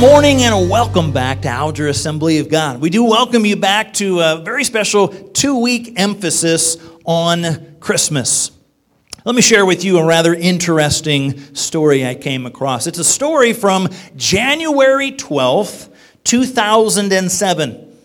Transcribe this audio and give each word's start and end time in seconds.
morning 0.00 0.42
and 0.42 0.70
welcome 0.70 1.12
back 1.12 1.42
to 1.42 1.48
Alger 1.48 1.88
Assembly 1.88 2.38
of 2.38 2.48
God. 2.48 2.80
We 2.80 2.88
do 2.88 3.02
welcome 3.02 3.44
you 3.44 3.56
back 3.56 3.92
to 3.94 4.20
a 4.20 4.40
very 4.44 4.62
special 4.62 5.08
two 5.08 5.58
week 5.58 5.94
emphasis 5.96 6.76
on 7.04 7.74
Christmas. 7.80 8.52
Let 9.24 9.34
me 9.34 9.42
share 9.42 9.66
with 9.66 9.84
you 9.84 9.98
a 9.98 10.06
rather 10.06 10.34
interesting 10.34 11.52
story 11.52 12.06
I 12.06 12.14
came 12.14 12.46
across. 12.46 12.86
It's 12.86 13.00
a 13.00 13.04
story 13.04 13.52
from 13.52 13.88
January 14.14 15.10
12th, 15.10 15.92
2007. 16.22 17.96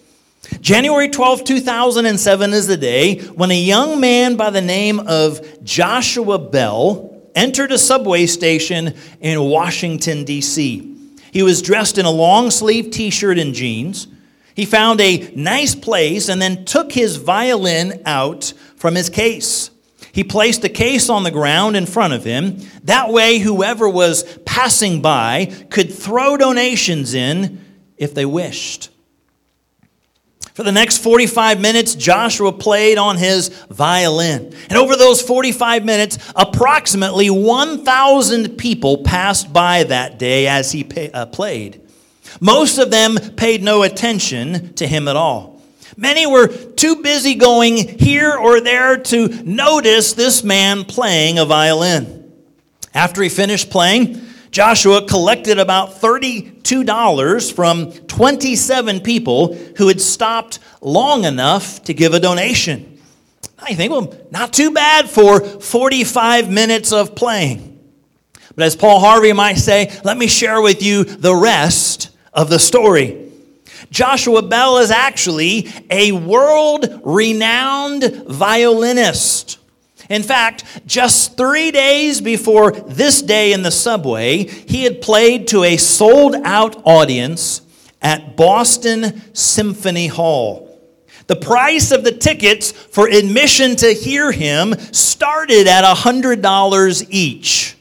January 0.62 1.09
12, 1.09 1.44
2007 1.44 2.53
is 2.53 2.66
the 2.66 2.77
day 2.77 3.20
when 3.20 3.52
a 3.52 3.59
young 3.59 3.99
man 3.99 4.35
by 4.35 4.49
the 4.49 4.62
name 4.62 4.99
of 4.99 5.63
Joshua 5.63 6.39
Bell 6.39 7.21
entered 7.35 7.71
a 7.71 7.77
subway 7.77 8.25
station 8.25 8.95
in 9.21 9.39
Washington, 9.39 10.23
D.C. 10.23 10.92
He 11.33 11.41
was 11.41 11.63
dressed 11.63 11.97
in 11.97 12.05
a 12.05 12.11
long 12.11 12.51
sleeve 12.51 12.91
t 12.91 13.09
shirt 13.09 13.39
and 13.39 13.55
jeans. 13.55 14.07
He 14.55 14.65
found 14.65 15.01
a 15.01 15.31
nice 15.35 15.73
place 15.73 16.29
and 16.29 16.39
then 16.39 16.63
took 16.63 16.91
his 16.91 17.15
violin 17.15 18.03
out 18.05 18.53
from 18.75 18.93
his 18.93 19.09
case. 19.09 19.71
He 20.11 20.23
placed 20.23 20.61
the 20.61 20.69
case 20.69 21.09
on 21.09 21.23
the 21.23 21.31
ground 21.31 21.75
in 21.75 21.87
front 21.87 22.13
of 22.13 22.23
him. 22.23 22.59
That 22.83 23.09
way, 23.09 23.39
whoever 23.39 23.89
was 23.89 24.21
passing 24.45 25.01
by 25.01 25.51
could 25.71 25.91
throw 25.91 26.37
donations 26.37 27.15
in 27.15 27.65
if 27.97 28.13
they 28.13 28.25
wished. 28.25 28.89
For 30.53 30.62
the 30.62 30.71
next 30.71 30.99
45 30.99 31.59
minutes, 31.59 31.95
Joshua 31.95 32.51
played 32.51 32.99
on 32.99 33.18
his 33.18 33.49
violin. 33.71 34.54
And 34.70 34.77
over 34.77 34.96
those 34.96 35.20
45 35.20 35.84
minutes, 35.84 36.20
approximately 36.35 37.32
1,000 37.32 38.57
people 38.57 38.99
passed 38.99 39.51
by 39.51 39.84
that 39.85 40.20
day 40.20 40.48
as 40.48 40.71
he 40.71 40.84
pay, 40.84 41.09
uh, 41.12 41.26
played. 41.26 41.81
Most 42.40 42.77
of 42.77 42.91
them 42.91 43.18
paid 43.35 43.63
no 43.63 43.81
attention 43.81 44.74
to 44.76 44.87
him 44.87 45.07
at 45.07 45.15
all. 45.15 45.62
Many 45.98 46.27
were 46.27 46.48
too 46.48 47.01
busy 47.01 47.35
going 47.35 47.98
here 47.99 48.34
or 48.34 48.62
there 48.62 48.98
to 48.98 49.27
notice 49.43 50.13
this 50.13 50.43
man 50.43 50.85
playing 50.85 51.40
a 51.40 51.46
violin. 51.46 52.31
After 52.93 53.24
he 53.24 53.29
finished 53.29 53.71
playing, 53.71 54.23
Joshua 54.54 55.04
collected 55.07 55.57
about 55.57 55.99
$32 55.99 57.55
from 57.55 57.91
27 57.91 58.99
people 59.01 59.55
who 59.77 59.87
had 59.87 59.99
stopped 59.99 60.59
long 60.79 61.26
enough 61.26 61.84
to 61.85 61.93
give 61.96 62.13
a 62.13 62.20
donation. 62.20 62.99
I 63.57 63.74
think, 63.74 63.91
well, 63.91 64.16
not 64.29 64.53
too 64.53 64.69
bad 64.69 65.09
for 65.09 65.40
45 65.40 66.51
minutes 66.51 66.94
of 66.94 67.16
playing. 67.16 67.79
But 68.56 68.66
as 68.66 68.75
Paul 68.75 69.00
Harvey 69.00 69.34
might 69.34 69.57
say, 69.57 69.91
let 70.03 70.18
me 70.18 70.28
share 70.28 70.62
with 70.62 70.84
you 70.84 71.03
the 71.03 71.34
rest 71.34 72.12
of 72.31 72.51
the 72.51 72.59
story. 72.59 73.31
Joshua 73.90 74.44
Bell 74.44 74.78
is 74.78 74.91
actually 74.91 75.68
a 75.90 76.12
world 76.12 77.01
renowned 77.03 78.03
violinist. 78.28 79.57
In 80.09 80.23
fact, 80.23 80.63
just 80.85 81.38
three 81.38 81.72
days 81.72 82.22
before 82.22 82.72
this 82.72 83.22
day 83.22 83.53
in 83.53 83.63
the 83.63 83.72
subway, 83.72 84.44
he 84.44 84.84
had 84.84 85.01
played 85.01 85.47
to 85.50 85.63
a 85.63 85.78
sold 85.78 86.35
out 86.44 86.81
audience 86.85 87.62
at 88.01 88.35
Boston 88.35 89.22
Symphony 89.34 90.07
Hall. 90.07 90.69
The 91.28 91.35
price 91.38 91.91
of 91.91 92.03
the 92.03 92.12
tickets 92.12 92.72
for 92.72 93.07
admission 93.07 93.78
to 93.78 93.94
hear 93.94 94.31
him 94.31 94.74
started 94.91 95.68
at 95.68 95.85
$100 95.85 97.08
each. 97.09 97.78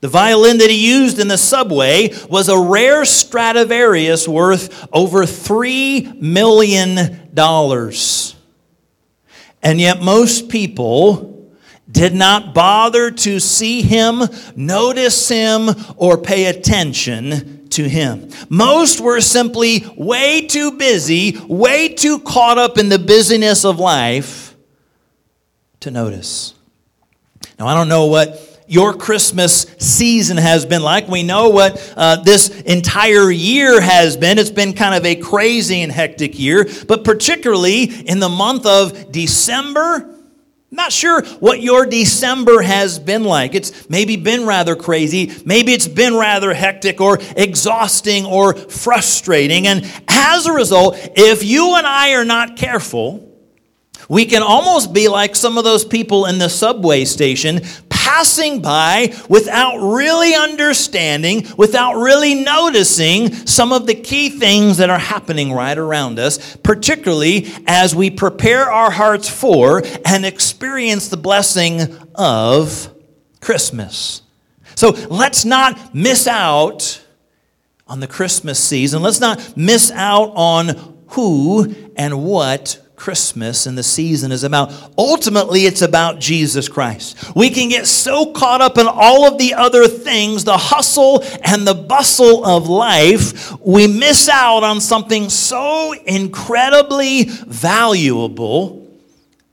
The 0.00 0.08
violin 0.08 0.58
that 0.58 0.70
he 0.70 0.90
used 0.90 1.18
in 1.18 1.28
the 1.28 1.38
subway 1.38 2.10
was 2.28 2.48
a 2.48 2.58
rare 2.58 3.04
Stradivarius 3.04 4.28
worth 4.28 4.88
over 4.92 5.22
$3 5.24 6.20
million. 6.20 7.30
And 9.66 9.80
yet, 9.80 10.00
most 10.00 10.48
people 10.48 11.50
did 11.90 12.14
not 12.14 12.54
bother 12.54 13.10
to 13.10 13.40
see 13.40 13.82
him, 13.82 14.22
notice 14.54 15.28
him, 15.28 15.70
or 15.96 16.16
pay 16.16 16.46
attention 16.46 17.66
to 17.70 17.88
him. 17.88 18.30
Most 18.48 19.00
were 19.00 19.20
simply 19.20 19.84
way 19.96 20.46
too 20.46 20.78
busy, 20.78 21.36
way 21.48 21.88
too 21.88 22.20
caught 22.20 22.58
up 22.58 22.78
in 22.78 22.88
the 22.88 22.98
busyness 23.00 23.64
of 23.64 23.80
life 23.80 24.54
to 25.80 25.90
notice. 25.90 26.54
Now, 27.58 27.66
I 27.66 27.74
don't 27.74 27.88
know 27.88 28.06
what 28.06 28.38
your 28.66 28.94
Christmas 28.94 29.66
season 29.78 30.36
has 30.36 30.66
been 30.66 30.82
like. 30.82 31.08
We 31.08 31.22
know 31.22 31.50
what 31.50 31.94
uh, 31.96 32.16
this 32.22 32.48
entire 32.62 33.30
year 33.30 33.80
has 33.80 34.16
been. 34.16 34.38
It's 34.38 34.50
been 34.50 34.72
kind 34.72 34.94
of 34.94 35.04
a 35.04 35.16
crazy 35.16 35.82
and 35.82 35.92
hectic 35.92 36.38
year, 36.38 36.66
but 36.86 37.04
particularly 37.04 37.84
in 37.84 38.18
the 38.18 38.28
month 38.28 38.66
of 38.66 39.12
December. 39.12 40.12
Not 40.70 40.92
sure 40.92 41.24
what 41.38 41.62
your 41.62 41.86
December 41.86 42.60
has 42.60 42.98
been 42.98 43.22
like. 43.22 43.54
It's 43.54 43.88
maybe 43.88 44.16
been 44.16 44.46
rather 44.46 44.74
crazy. 44.74 45.32
Maybe 45.44 45.72
it's 45.72 45.86
been 45.86 46.16
rather 46.16 46.52
hectic 46.52 47.00
or 47.00 47.18
exhausting 47.36 48.26
or 48.26 48.54
frustrating. 48.54 49.68
And 49.68 49.90
as 50.08 50.46
a 50.46 50.52
result, 50.52 50.98
if 51.16 51.44
you 51.44 51.76
and 51.76 51.86
I 51.86 52.14
are 52.14 52.24
not 52.24 52.56
careful, 52.56 53.26
we 54.08 54.24
can 54.24 54.42
almost 54.42 54.92
be 54.92 55.08
like 55.08 55.34
some 55.34 55.58
of 55.58 55.64
those 55.64 55.84
people 55.84 56.26
in 56.26 56.38
the 56.38 56.48
subway 56.48 57.04
station 57.04 57.60
passing 58.06 58.62
by 58.62 59.12
without 59.28 59.78
really 59.78 60.32
understanding, 60.32 61.44
without 61.56 61.94
really 61.94 62.36
noticing 62.36 63.34
some 63.46 63.72
of 63.72 63.88
the 63.88 63.94
key 63.94 64.30
things 64.30 64.76
that 64.76 64.88
are 64.88 64.98
happening 64.98 65.52
right 65.52 65.76
around 65.76 66.20
us, 66.20 66.54
particularly 66.58 67.48
as 67.66 67.96
we 67.96 68.08
prepare 68.08 68.70
our 68.70 68.92
hearts 68.92 69.28
for 69.28 69.82
and 70.04 70.24
experience 70.24 71.08
the 71.08 71.16
blessing 71.16 71.80
of 72.14 72.94
Christmas. 73.40 74.22
So 74.76 74.90
let's 75.10 75.44
not 75.44 75.92
miss 75.92 76.28
out 76.28 77.04
on 77.88 77.98
the 77.98 78.06
Christmas 78.06 78.62
season. 78.62 79.02
Let's 79.02 79.20
not 79.20 79.56
miss 79.56 79.90
out 79.90 80.30
on 80.36 81.04
who 81.08 81.74
and 81.96 82.22
what 82.22 82.80
Christmas 82.96 83.66
and 83.66 83.76
the 83.76 83.82
season 83.82 84.32
is 84.32 84.42
about. 84.42 84.72
Ultimately, 84.96 85.66
it's 85.66 85.82
about 85.82 86.18
Jesus 86.18 86.68
Christ. 86.68 87.36
We 87.36 87.50
can 87.50 87.68
get 87.68 87.86
so 87.86 88.32
caught 88.32 88.60
up 88.60 88.78
in 88.78 88.86
all 88.88 89.26
of 89.26 89.38
the 89.38 89.54
other 89.54 89.86
things, 89.86 90.44
the 90.44 90.56
hustle 90.56 91.22
and 91.44 91.66
the 91.66 91.74
bustle 91.74 92.44
of 92.44 92.68
life, 92.68 93.52
we 93.60 93.86
miss 93.86 94.28
out 94.28 94.64
on 94.64 94.80
something 94.80 95.28
so 95.28 95.92
incredibly 95.92 97.24
valuable, 97.24 98.86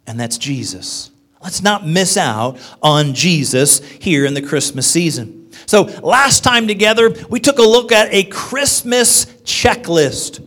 and 0.07 0.19
that's 0.19 0.37
Jesus. 0.37 1.11
Let's 1.41 1.61
not 1.61 1.85
miss 1.85 2.15
out 2.15 2.57
on 2.81 3.13
Jesus 3.13 3.79
here 3.99 4.25
in 4.25 4.33
the 4.33 4.41
Christmas 4.41 4.87
season. 4.87 5.51
So, 5.65 5.83
last 6.01 6.43
time 6.43 6.67
together, 6.67 7.13
we 7.29 7.39
took 7.39 7.57
a 7.59 7.63
look 7.63 7.91
at 7.91 8.13
a 8.13 8.23
Christmas 8.23 9.25
checklist 9.43 10.41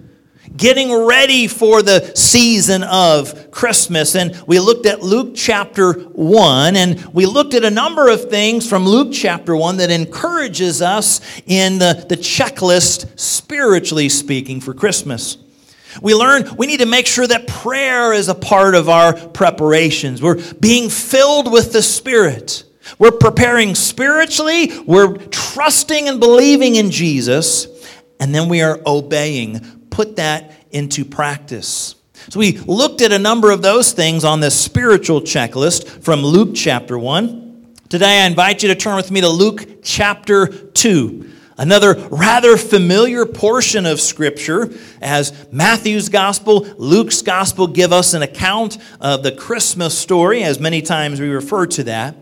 getting 0.57 0.93
ready 1.07 1.47
for 1.47 1.83
the 1.83 2.15
season 2.15 2.83
of 2.83 3.51
Christmas. 3.51 4.15
And 4.15 4.41
we 4.47 4.59
looked 4.59 4.87
at 4.87 5.03
Luke 5.03 5.33
chapter 5.35 5.93
1, 5.93 6.77
and 6.77 7.05
we 7.07 7.27
looked 7.27 7.55
at 7.55 7.65
a 7.65 7.71
number 7.71 8.09
of 8.09 8.31
things 8.31 8.69
from 8.69 8.87
Luke 8.87 9.13
chapter 9.13 9.57
1 9.57 9.79
that 9.79 9.91
encourages 9.91 10.83
us 10.83 11.21
in 11.47 11.79
the, 11.79 12.07
the 12.09 12.17
checklist, 12.17 13.19
spiritually 13.19 14.09
speaking, 14.09 14.61
for 14.61 14.75
Christmas. 14.75 15.39
We 16.03 16.15
learn 16.15 16.57
we 16.57 16.67
need 16.67 16.81
to 16.81 16.87
make 16.87 17.07
sure 17.07 17.27
that 17.27 17.47
prayer 17.47 18.13
is 18.13 18.29
a 18.29 18.35
part 18.35 18.75
of 18.75 18.89
our 18.89 19.15
preparations. 19.15 20.21
We're 20.21 20.43
being 20.55 20.91
filled 20.91 21.51
with 21.51 21.73
the 21.73 21.83
Spirit. 21.83 22.65
We're 22.99 23.13
preparing 23.13 23.75
spiritually, 23.75 24.71
we're 24.87 25.17
trusting 25.17 26.09
and 26.09 26.21
believing 26.21 26.77
in 26.77 26.93
Jesus, 26.93 27.67
and 28.21 28.33
then 28.33 28.49
we 28.49 28.63
are 28.63 28.81
obeying 28.87 29.76
put 29.97 30.17
that 30.17 30.53
into 30.73 31.07
practice. 31.07 31.95
So 32.29 32.39
we 32.39 32.59
looked 32.59 33.01
at 33.01 33.13
a 33.13 33.19
number 33.19 33.51
of 33.51 33.63
those 33.63 33.93
things 33.93 34.25
on 34.25 34.41
this 34.41 34.55
spiritual 34.55 35.23
checklist 35.23 35.89
from 36.03 36.21
Luke 36.21 36.51
chapter 36.55 36.99
1. 36.99 37.77
Today 37.89 38.21
I 38.21 38.27
invite 38.27 38.63
you 38.63 38.69
to 38.69 38.75
turn 38.75 38.97
with 38.97 39.11
me 39.11 39.23
to 39.23 39.29
Luke 39.31 39.83
chapter 39.83 40.49
2. 40.49 41.33
Another 41.57 41.95
rather 42.11 42.59
familiar 42.59 43.25
portion 43.25 43.87
of 43.87 43.99
Scripture 43.99 44.71
as 45.01 45.51
Matthew's 45.51 46.11
Gospel, 46.11 46.67
Luke's 46.77 47.23
Gospel 47.23 47.67
give 47.67 47.91
us 47.91 48.13
an 48.13 48.21
account 48.21 48.77
of 49.01 49.23
the 49.23 49.33
Christmas 49.33 49.97
story, 49.97 50.43
as 50.43 50.61
many 50.61 50.83
times 50.83 51.23
we 51.23 51.29
refer 51.31 51.65
to 51.69 51.85
that. 51.85 52.17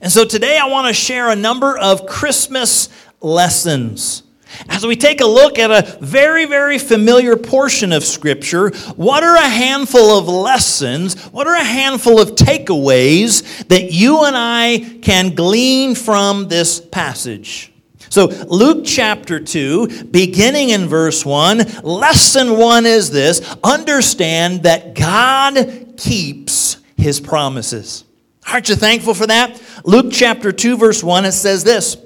And 0.00 0.10
so 0.10 0.24
today 0.24 0.58
I 0.58 0.66
want 0.66 0.88
to 0.88 0.92
share 0.92 1.30
a 1.30 1.36
number 1.36 1.78
of 1.78 2.06
Christmas 2.06 2.88
lessons 3.20 4.24
as 4.68 4.86
we 4.86 4.96
take 4.96 5.20
a 5.20 5.26
look 5.26 5.58
at 5.58 5.70
a 5.70 5.98
very, 6.00 6.44
very 6.46 6.78
familiar 6.78 7.36
portion 7.36 7.92
of 7.92 8.04
Scripture, 8.04 8.70
what 8.96 9.22
are 9.22 9.36
a 9.36 9.48
handful 9.48 10.18
of 10.18 10.28
lessons, 10.28 11.22
what 11.26 11.46
are 11.46 11.56
a 11.56 11.64
handful 11.64 12.20
of 12.20 12.30
takeaways 12.30 13.66
that 13.68 13.92
you 13.92 14.24
and 14.24 14.36
I 14.36 14.98
can 15.02 15.34
glean 15.34 15.94
from 15.94 16.48
this 16.48 16.80
passage? 16.80 17.72
So, 18.14 18.26
Luke 18.26 18.84
chapter 18.84 19.40
2, 19.40 20.04
beginning 20.04 20.68
in 20.70 20.86
verse 20.86 21.26
1, 21.26 21.82
lesson 21.82 22.56
1 22.56 22.86
is 22.86 23.10
this 23.10 23.56
understand 23.64 24.62
that 24.62 24.94
God 24.94 25.94
keeps 25.96 26.76
his 26.96 27.18
promises. 27.18 28.04
Aren't 28.46 28.68
you 28.68 28.76
thankful 28.76 29.14
for 29.14 29.26
that? 29.26 29.60
Luke 29.84 30.12
chapter 30.12 30.52
2, 30.52 30.76
verse 30.76 31.02
1, 31.02 31.24
it 31.24 31.32
says 31.32 31.64
this 31.64 31.96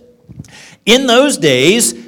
In 0.87 1.07
those 1.07 1.37
days, 1.37 2.08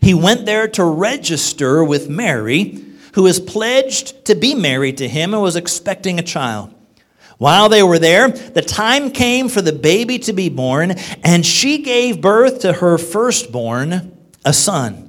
He 0.00 0.14
went 0.14 0.46
there 0.46 0.68
to 0.68 0.84
register 0.84 1.82
with 1.84 2.08
Mary, 2.08 2.84
who 3.14 3.24
was 3.24 3.40
pledged 3.40 4.24
to 4.26 4.34
be 4.34 4.54
married 4.54 4.98
to 4.98 5.08
him 5.08 5.34
and 5.34 5.42
was 5.42 5.56
expecting 5.56 6.18
a 6.18 6.22
child. 6.22 6.74
While 7.38 7.68
they 7.68 7.82
were 7.82 7.98
there, 7.98 8.28
the 8.28 8.62
time 8.62 9.10
came 9.10 9.48
for 9.48 9.62
the 9.62 9.72
baby 9.72 10.18
to 10.20 10.32
be 10.32 10.48
born, 10.48 10.92
and 11.22 11.46
she 11.46 11.82
gave 11.82 12.20
birth 12.20 12.60
to 12.60 12.72
her 12.74 12.98
firstborn, 12.98 14.16
a 14.44 14.52
son. 14.52 15.04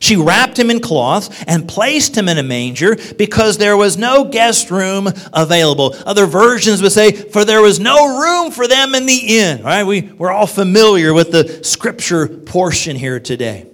She 0.00 0.16
wrapped 0.16 0.58
him 0.58 0.70
in 0.70 0.80
cloth 0.80 1.44
and 1.46 1.68
placed 1.68 2.16
him 2.16 2.28
in 2.28 2.36
a 2.36 2.42
manger 2.42 2.96
because 3.16 3.58
there 3.58 3.76
was 3.76 3.96
no 3.96 4.24
guest 4.24 4.68
room 4.68 5.08
available. 5.32 5.94
Other 6.04 6.26
versions 6.26 6.82
would 6.82 6.90
say, 6.90 7.12
for 7.12 7.44
there 7.44 7.62
was 7.62 7.78
no 7.78 8.20
room 8.20 8.50
for 8.50 8.66
them 8.66 8.96
in 8.96 9.06
the 9.06 9.38
inn. 9.38 9.62
Right, 9.62 9.84
we, 9.84 10.02
we're 10.02 10.32
all 10.32 10.48
familiar 10.48 11.14
with 11.14 11.30
the 11.30 11.62
scripture 11.62 12.26
portion 12.26 12.96
here 12.96 13.20
today. 13.20 13.71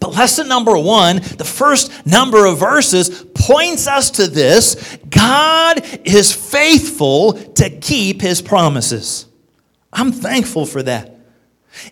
But 0.00 0.14
lesson 0.14 0.48
number 0.48 0.78
one, 0.78 1.16
the 1.16 1.44
first 1.44 2.06
number 2.06 2.46
of 2.46 2.58
verses, 2.58 3.24
points 3.34 3.86
us 3.86 4.10
to 4.12 4.26
this 4.26 4.96
God 5.08 5.82
is 6.04 6.32
faithful 6.32 7.34
to 7.34 7.70
keep 7.70 8.22
his 8.22 8.40
promises. 8.40 9.26
I'm 9.92 10.10
thankful 10.12 10.66
for 10.66 10.82
that. 10.84 11.16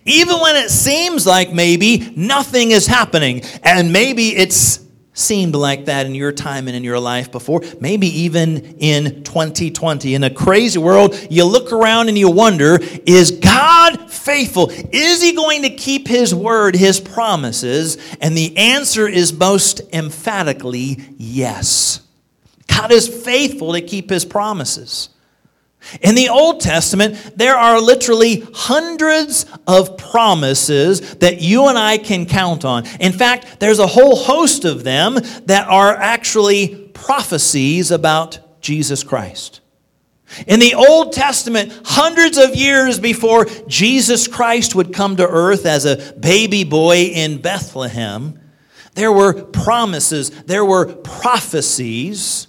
Even 0.04 0.40
when 0.40 0.56
it 0.56 0.70
seems 0.70 1.26
like 1.26 1.52
maybe 1.52 2.12
nothing 2.16 2.70
is 2.70 2.86
happening, 2.86 3.42
and 3.62 3.92
maybe 3.92 4.34
it's 4.34 4.87
seemed 5.18 5.54
like 5.54 5.86
that 5.86 6.06
in 6.06 6.14
your 6.14 6.32
time 6.32 6.68
and 6.68 6.76
in 6.76 6.84
your 6.84 7.00
life 7.00 7.30
before, 7.32 7.62
maybe 7.80 8.06
even 8.20 8.76
in 8.78 9.22
2020. 9.24 10.14
In 10.14 10.24
a 10.24 10.30
crazy 10.30 10.78
world, 10.78 11.18
you 11.30 11.44
look 11.44 11.72
around 11.72 12.08
and 12.08 12.18
you 12.18 12.30
wonder 12.30 12.78
is 13.06 13.32
God 13.32 14.10
faithful? 14.10 14.70
Is 14.70 15.22
He 15.22 15.32
going 15.32 15.62
to 15.62 15.70
keep 15.70 16.06
His 16.06 16.34
word, 16.34 16.74
His 16.76 17.00
promises? 17.00 17.96
And 18.20 18.36
the 18.36 18.56
answer 18.56 19.08
is 19.08 19.32
most 19.32 19.80
emphatically 19.92 20.98
yes. 21.16 22.00
God 22.66 22.92
is 22.92 23.08
faithful 23.08 23.72
to 23.72 23.80
keep 23.80 24.10
His 24.10 24.24
promises. 24.24 25.08
In 26.02 26.14
the 26.14 26.28
Old 26.28 26.60
Testament, 26.60 27.32
there 27.36 27.56
are 27.56 27.80
literally 27.80 28.46
hundreds 28.52 29.46
of 29.66 29.96
promises 29.96 31.14
that 31.16 31.40
you 31.40 31.68
and 31.68 31.78
I 31.78 31.98
can 31.98 32.26
count 32.26 32.64
on. 32.64 32.84
In 33.00 33.12
fact, 33.12 33.60
there's 33.60 33.78
a 33.78 33.86
whole 33.86 34.16
host 34.16 34.64
of 34.64 34.84
them 34.84 35.14
that 35.46 35.66
are 35.68 35.94
actually 35.94 36.90
prophecies 36.92 37.90
about 37.90 38.60
Jesus 38.60 39.02
Christ. 39.02 39.60
In 40.46 40.60
the 40.60 40.74
Old 40.74 41.12
Testament, 41.12 41.72
hundreds 41.84 42.36
of 42.36 42.54
years 42.54 42.98
before 42.98 43.46
Jesus 43.66 44.28
Christ 44.28 44.74
would 44.74 44.92
come 44.92 45.16
to 45.16 45.26
earth 45.26 45.64
as 45.64 45.86
a 45.86 46.12
baby 46.14 46.64
boy 46.64 47.04
in 47.04 47.40
Bethlehem, 47.40 48.38
there 48.94 49.12
were 49.12 49.44
promises, 49.44 50.30
there 50.42 50.64
were 50.64 50.86
prophecies 50.86 52.47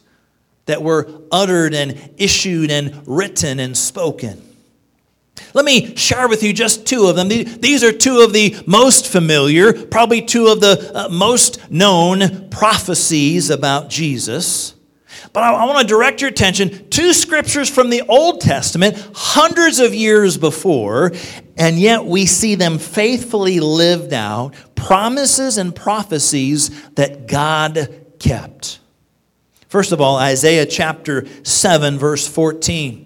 that 0.69 0.83
were 0.83 1.09
uttered 1.31 1.73
and 1.73 2.11
issued 2.17 2.71
and 2.71 3.03
written 3.05 3.59
and 3.59 3.75
spoken. 3.75 4.41
Let 5.53 5.65
me 5.65 5.95
share 5.95 6.27
with 6.27 6.43
you 6.43 6.53
just 6.53 6.85
two 6.85 7.07
of 7.07 7.15
them. 7.15 7.27
These 7.27 7.83
are 7.83 7.91
two 7.91 8.19
of 8.19 8.33
the 8.33 8.55
most 8.67 9.07
familiar, 9.07 9.73
probably 9.73 10.21
two 10.21 10.47
of 10.47 10.59
the 10.59 10.91
uh, 10.93 11.09
most 11.09 11.71
known 11.71 12.49
prophecies 12.49 13.49
about 13.49 13.89
Jesus. 13.89 14.75
But 15.33 15.43
I, 15.43 15.53
I 15.53 15.65
want 15.65 15.79
to 15.79 15.87
direct 15.87 16.21
your 16.21 16.29
attention 16.29 16.89
to 16.89 17.13
scriptures 17.13 17.69
from 17.69 17.89
the 17.89 18.03
Old 18.03 18.41
Testament, 18.41 18.95
hundreds 19.15 19.79
of 19.79 19.93
years 19.93 20.37
before, 20.37 21.13
and 21.57 21.79
yet 21.79 22.05
we 22.05 22.27
see 22.27 22.53
them 22.55 22.77
faithfully 22.77 23.59
lived 23.59 24.13
out, 24.13 24.53
promises 24.75 25.57
and 25.57 25.75
prophecies 25.75 26.69
that 26.91 27.27
God 27.27 28.05
kept. 28.19 28.78
First 29.69 29.91
of 29.91 30.01
all, 30.01 30.17
Isaiah 30.17 30.65
chapter 30.65 31.27
7, 31.43 31.99
verse 31.99 32.27
14. 32.27 33.05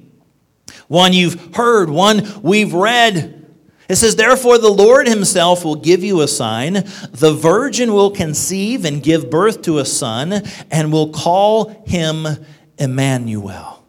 One 0.87 1.11
you've 1.11 1.55
heard, 1.55 1.89
one 1.89 2.41
we've 2.41 2.73
read. 2.73 3.45
It 3.89 3.97
says, 3.97 4.15
Therefore, 4.15 4.57
the 4.57 4.69
Lord 4.69 5.05
himself 5.05 5.65
will 5.65 5.75
give 5.75 6.05
you 6.05 6.21
a 6.21 6.27
sign. 6.27 6.85
The 7.11 7.37
virgin 7.37 7.93
will 7.93 8.11
conceive 8.11 8.85
and 8.85 9.03
give 9.03 9.29
birth 9.29 9.61
to 9.63 9.79
a 9.79 9.85
son, 9.85 10.41
and 10.71 10.93
will 10.93 11.09
call 11.09 11.83
him 11.85 12.25
Emmanuel. 12.77 13.83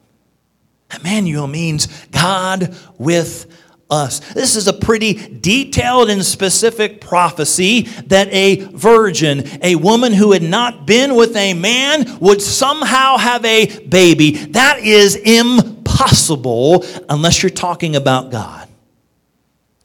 Emmanuel 0.99 1.47
means 1.47 1.87
God 2.11 2.77
with 2.99 3.47
us. 3.95 4.21
This 4.35 4.57
is 4.57 4.69
a 4.69 4.73
pretty 4.73 5.15
detailed 5.15 6.11
and 6.11 6.25
specific 6.25 7.01
prophecy 7.01 7.83
that 8.07 8.29
a 8.33 8.57
virgin, 8.57 9.45
a 9.63 9.77
woman 9.77 10.13
who 10.13 10.33
had 10.33 10.43
not 10.43 10.87
been 10.87 11.15
with 11.15 11.37
a 11.37 11.55
man, 11.55 12.19
would 12.19 12.43
somehow 12.43 13.17
have 13.17 13.45
a 13.45 13.79
baby. 13.87 14.33
That 14.33 14.81
is 14.81 15.17
impossible 15.17 16.85
unless 17.09 17.43
you're 17.43 17.51
talking 17.51 17.97
about 17.97 18.31
God. 18.31 18.69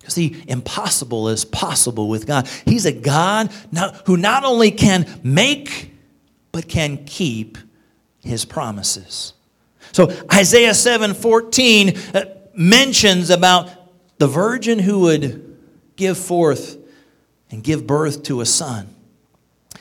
See, 0.08 0.44
impossible 0.48 1.30
is 1.30 1.46
possible 1.46 2.10
with 2.10 2.26
God. 2.26 2.48
He's 2.66 2.86
a 2.86 2.92
God 2.92 3.52
who 4.06 4.18
not 4.18 4.44
only 4.44 4.72
can 4.72 5.06
make, 5.24 5.94
but 6.52 6.68
can 6.68 7.06
keep 7.06 7.58
his 8.22 8.44
promises. 8.44 9.34
So 9.92 10.12
Isaiah 10.32 10.74
7 10.74 11.14
14 11.14 11.98
uh, 12.14 12.26
mentions 12.56 13.30
about 13.30 13.79
the 14.20 14.28
virgin 14.28 14.80
who 14.80 15.00
would 15.00 15.58
give 15.96 16.18
forth 16.18 16.78
and 17.50 17.64
give 17.64 17.88
birth 17.88 18.24
to 18.24 18.42
a 18.42 18.46
son. 18.46 18.96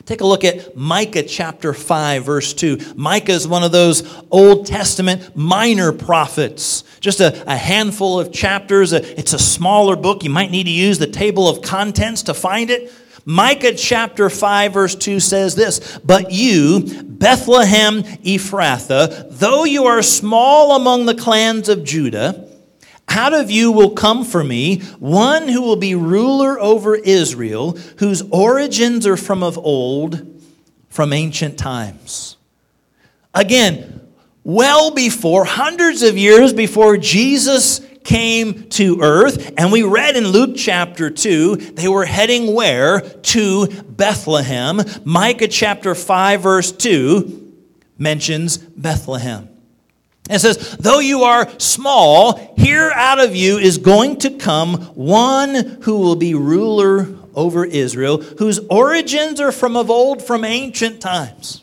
Take 0.05 0.21
a 0.23 0.27
look 0.27 0.45
at 0.45 0.75
Micah 0.75 1.25
chapter 1.25 1.75
5, 1.75 2.25
verse 2.25 2.55
2. 2.55 2.95
Micah 2.97 3.33
is 3.33 3.47
one 3.47 3.63
of 3.63 3.73
those 3.73 4.03
Old 4.31 4.67
Testament 4.67 5.37
minor 5.37 5.93
prophets, 5.93 6.83
just 7.01 7.21
a, 7.21 7.45
a 7.51 7.57
handful 7.57 8.19
of 8.19 8.33
chapters. 8.33 8.93
It's 8.93 9.35
a 9.35 9.39
smaller 9.39 9.97
book. 9.97 10.25
You 10.25 10.31
might 10.31 10.51
need 10.51 10.65
to 10.65 10.71
use 10.71 10.99
the 10.99 11.09
table 11.09 11.47
of 11.49 11.61
contents 11.63 12.23
to 12.23 12.35
find 12.35 12.71
it. 12.71 12.91
Micah 13.27 13.75
chapter 13.75 14.31
5, 14.31 14.73
verse 14.73 14.95
2 14.95 15.21
says 15.21 15.55
this 15.55 15.99
But 15.99 16.33
you, 16.33 17.03
Bethlehem 17.05 18.03
Ephrathah, 18.03 19.39
though 19.39 19.65
you 19.65 19.85
are 19.85 20.01
small 20.01 20.77
among 20.77 21.05
the 21.05 21.15
clans 21.15 21.69
of 21.69 21.85
Judah, 21.85 22.48
out 23.09 23.35
of 23.35 23.51
you 23.51 23.73
will 23.73 23.91
come 23.91 24.25
for 24.25 24.45
me 24.45 24.81
one 24.99 25.49
who 25.49 25.63
will 25.63 25.77
be 25.77 25.95
ruler 25.95 26.59
over 26.61 26.95
Israel, 26.95 27.77
whose 27.99 28.23
origins 28.31 29.07
are 29.07 29.17
from 29.17 29.43
of 29.43 29.59
old, 29.59 30.41
from 30.89 31.13
ancient 31.13 31.59
times. 31.59 32.37
Again, 33.35 34.01
well 34.45 34.91
before, 34.93 35.45
hundreds 35.45 36.03
of 36.03 36.17
years 36.17 36.53
before 36.53 36.97
Jesus 36.97 37.81
came 38.05 38.69
to 38.71 39.01
earth, 39.03 39.53
and 39.59 39.71
we 39.71 39.83
read 39.83 40.17
in 40.17 40.29
Luke 40.29 40.57
chapter 40.57 41.11
2, 41.11 41.57
they 41.57 41.89
were 41.89 42.07
heading 42.07 42.55
where? 42.55 43.01
To 43.01 43.67
Bethlehem. 43.67 44.81
Micah 45.05 45.49
chapter 45.49 45.95
5, 45.95 46.41
verse 46.41 46.73
2 46.73 47.55
mentions 47.99 48.57
Bethlehem. 48.57 49.49
And 50.29 50.41
says, 50.41 50.77
Though 50.79 50.99
you 50.99 51.23
are 51.23 51.49
small, 51.59 52.55
here 52.57 52.91
out 52.95 53.19
of 53.19 53.35
you 53.35 53.59
is 53.59 53.79
going 53.79 54.19
to 54.19 54.31
come 54.31 54.75
one 54.95 55.79
who 55.83 55.99
will 55.99 56.17
be 56.17 56.35
ruler 56.35 57.09
over 57.35 57.65
Israel, 57.65 58.19
whose 58.19 58.59
origins 58.69 59.41
are 59.41 59.53
from 59.53 59.77
of 59.77 59.91
old, 59.91 60.23
from 60.23 60.45
ancient 60.45 61.01
times. 61.01 61.63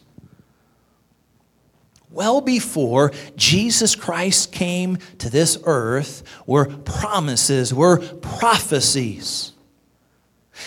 Well 2.10 2.40
before 2.40 3.12
Jesus 3.36 3.94
Christ 3.94 4.54
came 4.54 5.00
to 5.18 5.30
this 5.30 5.58
earth 5.66 6.24
were 6.46 6.66
promises, 6.66 7.74
were 7.74 7.98
prophecies. 7.98 9.52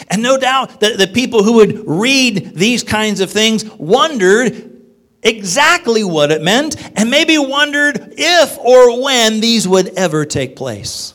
And 0.08 0.22
no 0.22 0.36
doubt 0.36 0.80
that 0.80 0.98
the 0.98 1.06
people 1.06 1.42
who 1.42 1.54
would 1.54 1.88
read 1.88 2.52
these 2.54 2.82
kinds 2.82 3.20
of 3.20 3.30
things 3.30 3.64
wondered 3.64 4.77
exactly 5.22 6.04
what 6.04 6.30
it 6.30 6.42
meant 6.42 6.76
and 6.98 7.10
maybe 7.10 7.38
wondered 7.38 8.14
if 8.16 8.58
or 8.58 9.02
when 9.02 9.40
these 9.40 9.66
would 9.66 9.88
ever 9.98 10.24
take 10.24 10.56
place. 10.56 11.14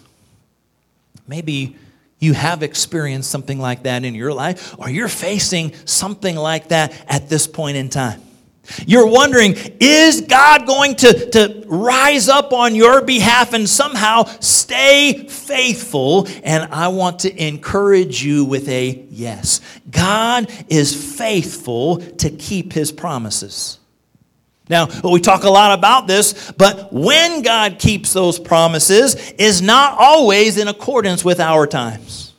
Maybe 1.27 1.77
you 2.19 2.33
have 2.33 2.63
experienced 2.63 3.29
something 3.29 3.59
like 3.59 3.83
that 3.83 4.05
in 4.05 4.15
your 4.15 4.33
life, 4.33 4.75
or 4.77 4.89
you're 4.89 5.09
facing 5.09 5.73
something 5.85 6.37
like 6.37 6.69
that 6.69 6.93
at 7.07 7.27
this 7.27 7.47
point 7.47 7.75
in 7.75 7.89
time. 7.89 8.21
You're 8.87 9.07
wondering, 9.07 9.55
is 9.81 10.21
God 10.21 10.65
going 10.65 10.95
to, 10.95 11.29
to 11.31 11.63
rise 11.67 12.29
up 12.29 12.53
on 12.53 12.75
your 12.75 13.01
behalf 13.01 13.51
and 13.51 13.67
somehow 13.67 14.23
stay 14.39 15.27
faithful? 15.27 16.29
And 16.45 16.71
I 16.73 16.87
want 16.87 17.19
to 17.19 17.45
encourage 17.45 18.23
you 18.23 18.45
with 18.45 18.69
a 18.69 19.05
yes. 19.09 19.59
God 19.91 20.49
is 20.69 21.17
faithful 21.17 21.97
to 21.97 22.29
keep 22.29 22.71
his 22.71 22.93
promises. 22.93 23.79
Now, 24.69 24.87
we 25.03 25.19
talk 25.19 25.43
a 25.43 25.49
lot 25.49 25.77
about 25.77 26.07
this, 26.07 26.51
but 26.53 26.91
when 26.93 27.41
God 27.41 27.79
keeps 27.79 28.13
those 28.13 28.39
promises 28.39 29.15
is 29.33 29.61
not 29.61 29.97
always 29.99 30.57
in 30.57 30.67
accordance 30.67 31.25
with 31.25 31.39
our 31.39 31.67
times. 31.67 32.33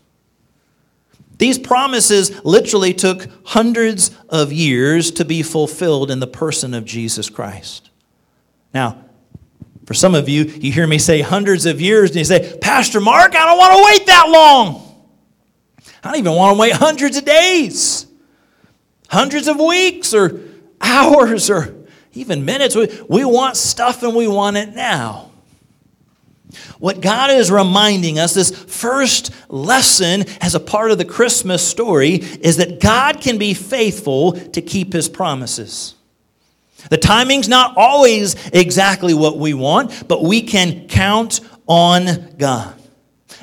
These 1.37 1.59
promises 1.59 2.45
literally 2.45 2.95
took 2.95 3.27
hundreds 3.45 4.17
of 4.29 4.53
years 4.53 5.11
to 5.13 5.25
be 5.25 5.43
fulfilled 5.43 6.11
in 6.11 6.21
the 6.21 6.27
person 6.27 6.73
of 6.73 6.85
Jesus 6.85 7.29
Christ. 7.29 7.91
Now, 8.73 9.05
for 9.85 9.93
some 9.93 10.15
of 10.15 10.29
you, 10.29 10.45
you 10.45 10.73
hear 10.73 10.87
me 10.87 10.99
say 10.99 11.21
hundreds 11.21 11.67
of 11.67 11.81
years, 11.81 12.11
and 12.11 12.19
you 12.19 12.25
say, 12.25 12.57
Pastor 12.59 13.01
Mark, 13.01 13.35
I 13.37 13.45
don't 13.45 13.59
want 13.59 13.77
to 13.77 13.85
wait 13.85 14.07
that 14.07 14.29
long. 14.31 14.81
I 16.03 16.11
don't 16.11 16.19
even 16.19 16.35
want 16.35 16.57
to 16.57 16.61
wait 16.61 16.73
hundreds 16.73 17.19
of 17.19 17.25
days, 17.27 18.07
hundreds 19.09 19.47
of 19.47 19.59
weeks, 19.59 20.15
or 20.15 20.41
hours, 20.81 21.51
or 21.51 21.84
even 22.15 22.45
minutes. 22.45 22.77
We, 22.77 22.89
we 23.09 23.25
want 23.25 23.57
stuff 23.57 24.03
and 24.03 24.15
we 24.15 24.27
want 24.27 24.57
it 24.57 24.75
now. 24.75 25.31
What 26.79 27.01
God 27.01 27.31
is 27.31 27.51
reminding 27.51 28.19
us, 28.19 28.35
this 28.35 28.51
first 28.51 29.33
lesson 29.49 30.25
as 30.41 30.55
a 30.55 30.61
part 30.61 30.91
of 30.91 30.99
the 30.99 31.05
Christmas 31.05 31.67
story, 31.67 32.15
is 32.15 32.59
that 32.59 32.81
God 32.81 33.21
can 33.21 33.39
be 33.39 33.55
faithful 33.55 34.33
to 34.33 34.63
keep 34.63 34.93
his 34.93 35.09
promises. 35.09 35.95
The 36.91 36.99
timing's 36.99 37.49
not 37.49 37.77
always 37.77 38.35
exactly 38.51 39.15
what 39.15 39.39
we 39.39 39.55
want, 39.55 40.07
but 40.07 40.23
we 40.23 40.43
can 40.43 40.87
count 40.87 41.41
on 41.67 42.35
God. 42.37 42.75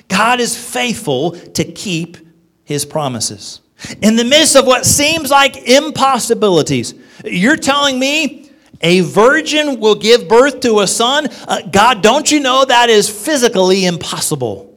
God 0.08 0.40
is 0.40 0.56
faithful 0.56 1.32
to 1.32 1.64
keep 1.64 2.18
his 2.64 2.86
promises. 2.86 3.62
In 4.02 4.16
the 4.16 4.24
midst 4.24 4.56
of 4.56 4.68
what 4.68 4.86
seems 4.86 5.32
like 5.32 5.68
impossibilities, 5.68 6.94
you're 7.26 7.58
telling 7.58 7.98
me 7.98 8.41
a 8.82 9.02
virgin 9.02 9.80
will 9.80 9.96
give 9.96 10.28
birth 10.28 10.60
to 10.62 10.80
a 10.80 10.88
son. 10.88 11.28
Uh, 11.48 11.62
God, 11.62 12.02
don't 12.02 12.32
you 12.32 12.40
know 12.40 12.66
that 12.66 12.90
is 12.90 13.10
physically 13.10 13.86
impossible? 13.86 14.68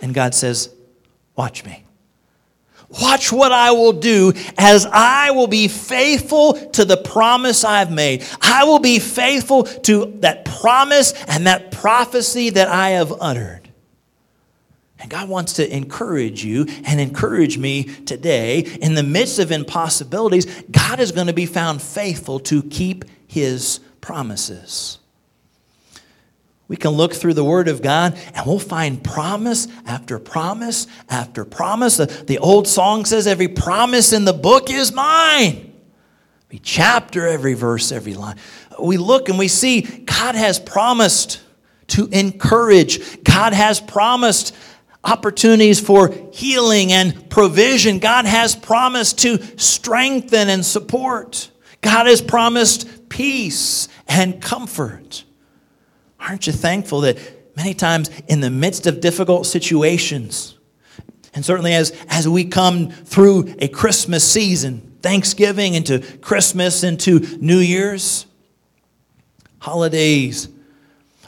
And 0.00 0.12
God 0.12 0.34
says, 0.34 0.70
Watch 1.36 1.64
me. 1.64 1.84
Watch 3.00 3.32
what 3.32 3.52
I 3.52 3.72
will 3.72 3.94
do 3.94 4.34
as 4.58 4.84
I 4.84 5.30
will 5.30 5.46
be 5.46 5.66
faithful 5.66 6.52
to 6.72 6.84
the 6.84 6.98
promise 6.98 7.64
I've 7.64 7.90
made. 7.90 8.22
I 8.42 8.64
will 8.64 8.80
be 8.80 8.98
faithful 8.98 9.64
to 9.64 10.12
that 10.20 10.44
promise 10.44 11.14
and 11.26 11.46
that 11.46 11.72
prophecy 11.72 12.50
that 12.50 12.68
I 12.68 12.90
have 12.90 13.14
uttered. 13.18 13.61
And 15.02 15.10
God 15.10 15.28
wants 15.28 15.54
to 15.54 15.76
encourage 15.76 16.44
you 16.44 16.64
and 16.84 17.00
encourage 17.00 17.58
me 17.58 17.82
today. 17.82 18.60
In 18.60 18.94
the 18.94 19.02
midst 19.02 19.40
of 19.40 19.50
impossibilities, 19.50 20.46
God 20.70 21.00
is 21.00 21.10
going 21.10 21.26
to 21.26 21.32
be 21.32 21.44
found 21.44 21.82
faithful 21.82 22.38
to 22.40 22.62
keep 22.62 23.04
his 23.26 23.80
promises. 24.00 25.00
We 26.68 26.76
can 26.76 26.92
look 26.92 27.14
through 27.14 27.34
the 27.34 27.44
Word 27.44 27.66
of 27.66 27.82
God 27.82 28.16
and 28.32 28.46
we'll 28.46 28.60
find 28.60 29.02
promise 29.02 29.66
after 29.86 30.20
promise 30.20 30.86
after 31.10 31.44
promise. 31.44 31.96
The, 31.96 32.06
the 32.06 32.38
old 32.38 32.68
song 32.68 33.04
says, 33.04 33.26
Every 33.26 33.48
promise 33.48 34.12
in 34.12 34.24
the 34.24 34.32
book 34.32 34.70
is 34.70 34.92
mine. 34.92 35.72
Every 36.46 36.60
chapter, 36.60 37.26
every 37.26 37.54
verse, 37.54 37.90
every 37.90 38.14
line. 38.14 38.36
We 38.80 38.98
look 38.98 39.28
and 39.28 39.38
we 39.38 39.48
see 39.48 39.80
God 39.80 40.36
has 40.36 40.60
promised 40.60 41.40
to 41.88 42.06
encourage, 42.06 43.22
God 43.24 43.52
has 43.52 43.80
promised 43.80 44.54
opportunities 45.04 45.80
for 45.80 46.14
healing 46.32 46.92
and 46.92 47.28
provision. 47.28 47.98
God 47.98 48.24
has 48.24 48.54
promised 48.54 49.18
to 49.20 49.42
strengthen 49.58 50.48
and 50.48 50.64
support. 50.64 51.50
God 51.80 52.06
has 52.06 52.22
promised 52.22 53.08
peace 53.08 53.88
and 54.08 54.40
comfort. 54.40 55.24
Aren't 56.20 56.46
you 56.46 56.52
thankful 56.52 57.00
that 57.00 57.18
many 57.56 57.74
times 57.74 58.10
in 58.28 58.40
the 58.40 58.50
midst 58.50 58.86
of 58.86 59.00
difficult 59.00 59.46
situations, 59.46 60.56
and 61.34 61.44
certainly 61.44 61.74
as, 61.74 61.92
as 62.08 62.28
we 62.28 62.44
come 62.44 62.90
through 62.90 63.54
a 63.58 63.68
Christmas 63.68 64.28
season, 64.30 64.96
Thanksgiving 65.02 65.74
into 65.74 65.98
Christmas 66.18 66.84
into 66.84 67.18
New 67.40 67.58
Year's, 67.58 68.26
holidays, 69.58 70.48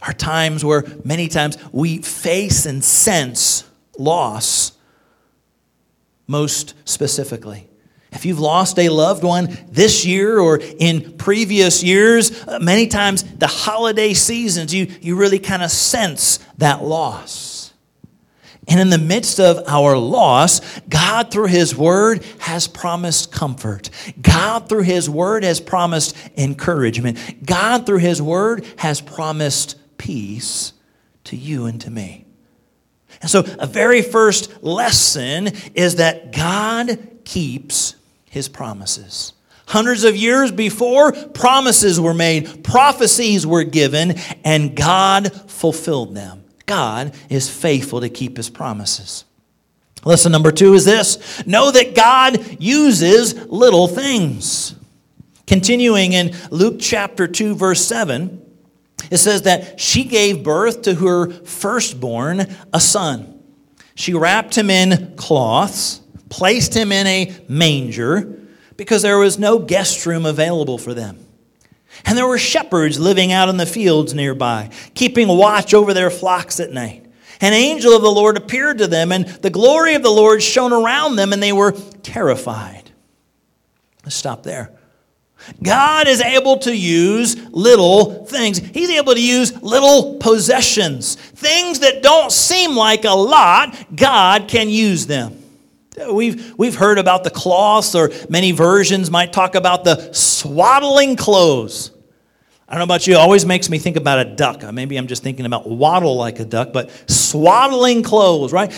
are 0.06 0.12
times 0.12 0.64
where 0.64 0.84
many 1.04 1.28
times 1.28 1.56
we 1.72 1.98
face 1.98 2.66
and 2.66 2.84
sense 2.84 3.64
loss 3.98 4.72
most 6.26 6.74
specifically. 6.84 7.68
If 8.12 8.24
you've 8.24 8.38
lost 8.38 8.78
a 8.78 8.88
loved 8.90 9.24
one 9.24 9.56
this 9.68 10.06
year 10.06 10.38
or 10.38 10.60
in 10.78 11.16
previous 11.16 11.82
years, 11.82 12.46
uh, 12.46 12.60
many 12.60 12.86
times 12.86 13.24
the 13.24 13.48
holiday 13.48 14.14
seasons, 14.14 14.72
you, 14.72 14.86
you 15.00 15.16
really 15.16 15.40
kind 15.40 15.62
of 15.62 15.70
sense 15.70 16.38
that 16.58 16.82
loss. 16.84 17.72
And 18.68 18.80
in 18.80 18.88
the 18.88 18.98
midst 18.98 19.40
of 19.40 19.62
our 19.66 19.98
loss, 19.98 20.60
God, 20.88 21.30
through 21.30 21.48
His 21.48 21.76
Word, 21.76 22.24
has 22.38 22.66
promised 22.66 23.30
comfort. 23.30 23.90
God, 24.22 24.68
through 24.68 24.84
His 24.84 25.10
Word, 25.10 25.44
has 25.44 25.60
promised 25.60 26.16
encouragement. 26.36 27.44
God, 27.44 27.84
through 27.84 27.98
His 27.98 28.22
Word, 28.22 28.64
has 28.78 29.00
promised 29.00 29.76
peace 30.04 30.74
to 31.24 31.34
you 31.34 31.64
and 31.64 31.80
to 31.80 31.90
me. 31.90 32.26
And 33.22 33.30
so, 33.30 33.42
a 33.58 33.66
very 33.66 34.02
first 34.02 34.62
lesson 34.62 35.48
is 35.74 35.96
that 35.96 36.30
God 36.32 36.98
keeps 37.24 37.96
his 38.28 38.48
promises. 38.48 39.32
Hundreds 39.66 40.04
of 40.04 40.14
years 40.14 40.52
before, 40.52 41.12
promises 41.12 41.98
were 41.98 42.12
made, 42.12 42.62
prophecies 42.62 43.46
were 43.46 43.64
given, 43.64 44.18
and 44.44 44.76
God 44.76 45.32
fulfilled 45.50 46.14
them. 46.14 46.44
God 46.66 47.14
is 47.30 47.48
faithful 47.48 48.02
to 48.02 48.10
keep 48.10 48.36
his 48.36 48.50
promises. 48.50 49.24
Lesson 50.04 50.32
number 50.32 50.52
two 50.52 50.74
is 50.74 50.84
this 50.84 51.46
know 51.46 51.70
that 51.70 51.94
God 51.94 52.60
uses 52.60 53.34
little 53.46 53.88
things. 53.88 54.74
Continuing 55.46 56.12
in 56.12 56.34
Luke 56.50 56.76
chapter 56.78 57.26
2, 57.26 57.54
verse 57.54 57.82
7, 57.84 58.43
it 59.10 59.18
says 59.18 59.42
that 59.42 59.78
she 59.80 60.04
gave 60.04 60.42
birth 60.42 60.82
to 60.82 60.94
her 60.94 61.30
firstborn, 61.30 62.46
a 62.72 62.80
son. 62.80 63.42
She 63.94 64.14
wrapped 64.14 64.56
him 64.56 64.70
in 64.70 65.14
cloths, 65.16 66.00
placed 66.28 66.74
him 66.74 66.90
in 66.90 67.06
a 67.06 67.34
manger, 67.48 68.40
because 68.76 69.02
there 69.02 69.18
was 69.18 69.38
no 69.38 69.58
guest 69.58 70.04
room 70.06 70.26
available 70.26 70.78
for 70.78 70.94
them. 70.94 71.18
And 72.04 72.18
there 72.18 72.26
were 72.26 72.38
shepherds 72.38 72.98
living 72.98 73.30
out 73.30 73.48
in 73.48 73.56
the 73.56 73.66
fields 73.66 74.14
nearby, 74.14 74.70
keeping 74.94 75.28
watch 75.28 75.74
over 75.74 75.94
their 75.94 76.10
flocks 76.10 76.58
at 76.58 76.72
night. 76.72 77.06
An 77.40 77.52
angel 77.52 77.94
of 77.94 78.02
the 78.02 78.10
Lord 78.10 78.36
appeared 78.36 78.78
to 78.78 78.86
them, 78.86 79.12
and 79.12 79.26
the 79.26 79.50
glory 79.50 79.94
of 79.94 80.02
the 80.02 80.10
Lord 80.10 80.42
shone 80.42 80.72
around 80.72 81.16
them, 81.16 81.32
and 81.32 81.42
they 81.42 81.52
were 81.52 81.72
terrified. 82.02 82.90
Let's 84.02 84.16
stop 84.16 84.42
there. 84.42 84.72
God 85.62 86.08
is 86.08 86.20
able 86.20 86.58
to 86.58 86.76
use 86.76 87.36
little 87.50 88.24
things. 88.24 88.58
He's 88.58 88.90
able 88.90 89.14
to 89.14 89.22
use 89.22 89.60
little 89.62 90.16
possessions. 90.18 91.14
Things 91.14 91.80
that 91.80 92.02
don't 92.02 92.30
seem 92.30 92.76
like 92.76 93.04
a 93.04 93.14
lot, 93.14 93.76
God 93.94 94.48
can 94.48 94.68
use 94.68 95.06
them. 95.06 95.42
We've, 96.10 96.54
we've 96.58 96.74
heard 96.74 96.98
about 96.98 97.22
the 97.22 97.30
cloths, 97.30 97.94
or 97.94 98.10
many 98.28 98.50
versions 98.50 99.10
might 99.10 99.32
talk 99.32 99.54
about 99.54 99.84
the 99.84 100.12
swaddling 100.12 101.16
clothes. 101.16 101.92
I 102.68 102.72
don't 102.72 102.80
know 102.80 102.84
about 102.84 103.06
you, 103.06 103.14
it 103.14 103.18
always 103.18 103.46
makes 103.46 103.70
me 103.70 103.78
think 103.78 103.96
about 103.96 104.18
a 104.18 104.24
duck. 104.24 104.62
Maybe 104.72 104.96
I'm 104.96 105.06
just 105.06 105.22
thinking 105.22 105.46
about 105.46 105.68
waddle 105.68 106.16
like 106.16 106.40
a 106.40 106.44
duck, 106.44 106.72
but 106.72 106.90
swaddling 107.08 108.02
clothes, 108.02 108.52
right? 108.52 108.72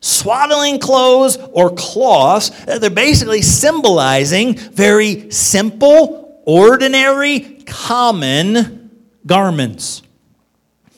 Swaddling 0.00 0.78
clothes 0.78 1.36
or 1.52 1.70
cloths, 1.70 2.50
they're 2.64 2.90
basically 2.90 3.42
symbolizing 3.42 4.56
very 4.56 5.30
simple, 5.30 6.40
ordinary, 6.44 7.62
common 7.66 8.90
garments. 9.26 10.02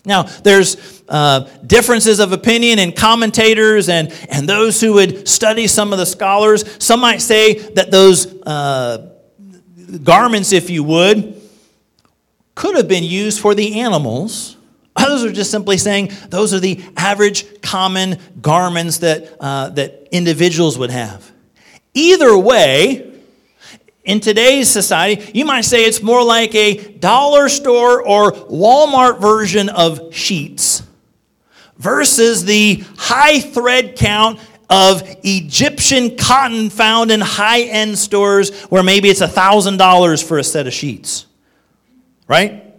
Now, 0.05 0.23
there's 0.23 1.03
uh, 1.09 1.49
differences 1.65 2.19
of 2.19 2.33
opinion 2.33 2.79
in 2.79 2.93
commentators 2.93 3.89
and, 3.89 4.13
and 4.29 4.49
those 4.49 4.81
who 4.81 4.95
would 4.95 5.29
study 5.29 5.67
some 5.69 5.93
of 5.93 5.99
the 5.99 6.07
scholars. 6.07 6.65
Some 6.83 7.01
might 7.01 7.21
say 7.21 7.55
that 7.75 7.91
those 7.91 8.27
uh, 8.43 9.11
garments, 10.03 10.53
if 10.53 10.71
you 10.71 10.83
would, 10.85 11.41
could 12.55 12.77
have 12.77 12.89
been 12.89 13.05
used 13.05 13.41
for 13.41 13.55
the 13.55 13.81
animals. 13.81 14.52
Others 15.03 15.25
are 15.25 15.33
just 15.33 15.51
simply 15.51 15.79
saying 15.79 16.13
those 16.29 16.55
are 16.55 16.61
the 16.61 16.83
average 16.97 17.61
common 17.61 18.19
garments 18.41 18.99
that, 18.99 19.37
uh, 19.41 19.69
that 19.71 20.09
individuals 20.13 20.79
would 20.79 20.91
have. 20.91 21.31
Either 21.95 22.37
way, 22.39 23.13
in 24.05 24.21
today's 24.21 24.69
society, 24.69 25.31
you 25.33 25.45
might 25.45 25.63
say 25.65 25.85
it's 25.85 26.03
more 26.03 26.25
like 26.25 26.55
a 26.55 26.93
dollar 26.95 27.49
store 27.49 28.03
or 28.03 28.33
Walmart 28.33 29.21
version 29.21 29.69
of 29.69 30.15
sheets 30.15 30.83
versus 31.77 32.45
the 32.45 32.85
high 32.97 33.41
thread 33.41 33.97
count 33.97 34.41
of 34.71 35.03
Egyptian 35.23 36.17
cotton 36.17 36.71
found 36.71 37.11
in 37.11 37.21
high 37.21 37.63
end 37.63 37.99
stores 37.99 38.63
where 38.65 38.83
maybe 38.83 39.09
it's 39.09 39.21
$1,000 39.21 40.25
for 40.25 40.39
a 40.39 40.45
set 40.45 40.67
of 40.67 40.73
sheets. 40.73 41.27
Right? 42.27 42.72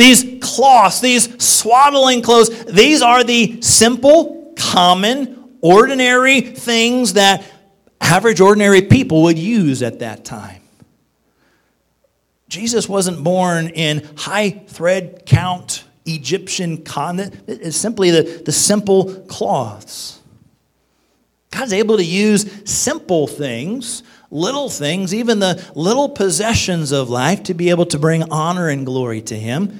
These 0.00 0.38
cloths, 0.40 1.02
these 1.02 1.44
swaddling 1.44 2.22
clothes, 2.22 2.64
these 2.64 3.02
are 3.02 3.22
the 3.22 3.60
simple, 3.60 4.54
common, 4.56 5.58
ordinary 5.60 6.40
things 6.40 7.12
that 7.12 7.44
average, 8.00 8.40
ordinary 8.40 8.80
people 8.80 9.24
would 9.24 9.38
use 9.38 9.82
at 9.82 9.98
that 9.98 10.24
time. 10.24 10.62
Jesus 12.48 12.88
wasn't 12.88 13.22
born 13.22 13.68
in 13.68 14.08
high 14.16 14.48
thread 14.48 15.24
count 15.26 15.84
Egyptian 16.06 16.82
cotton. 16.82 17.38
It's 17.46 17.76
simply 17.76 18.10
the, 18.10 18.42
the 18.42 18.52
simple 18.52 19.14
cloths. 19.24 20.18
God's 21.50 21.74
able 21.74 21.98
to 21.98 22.04
use 22.04 22.50
simple 22.64 23.26
things, 23.26 24.02
little 24.30 24.70
things, 24.70 25.12
even 25.14 25.40
the 25.40 25.62
little 25.74 26.08
possessions 26.08 26.90
of 26.90 27.10
life 27.10 27.42
to 27.42 27.54
be 27.54 27.68
able 27.68 27.84
to 27.84 27.98
bring 27.98 28.22
honor 28.30 28.70
and 28.70 28.86
glory 28.86 29.20
to 29.20 29.38
Him. 29.38 29.78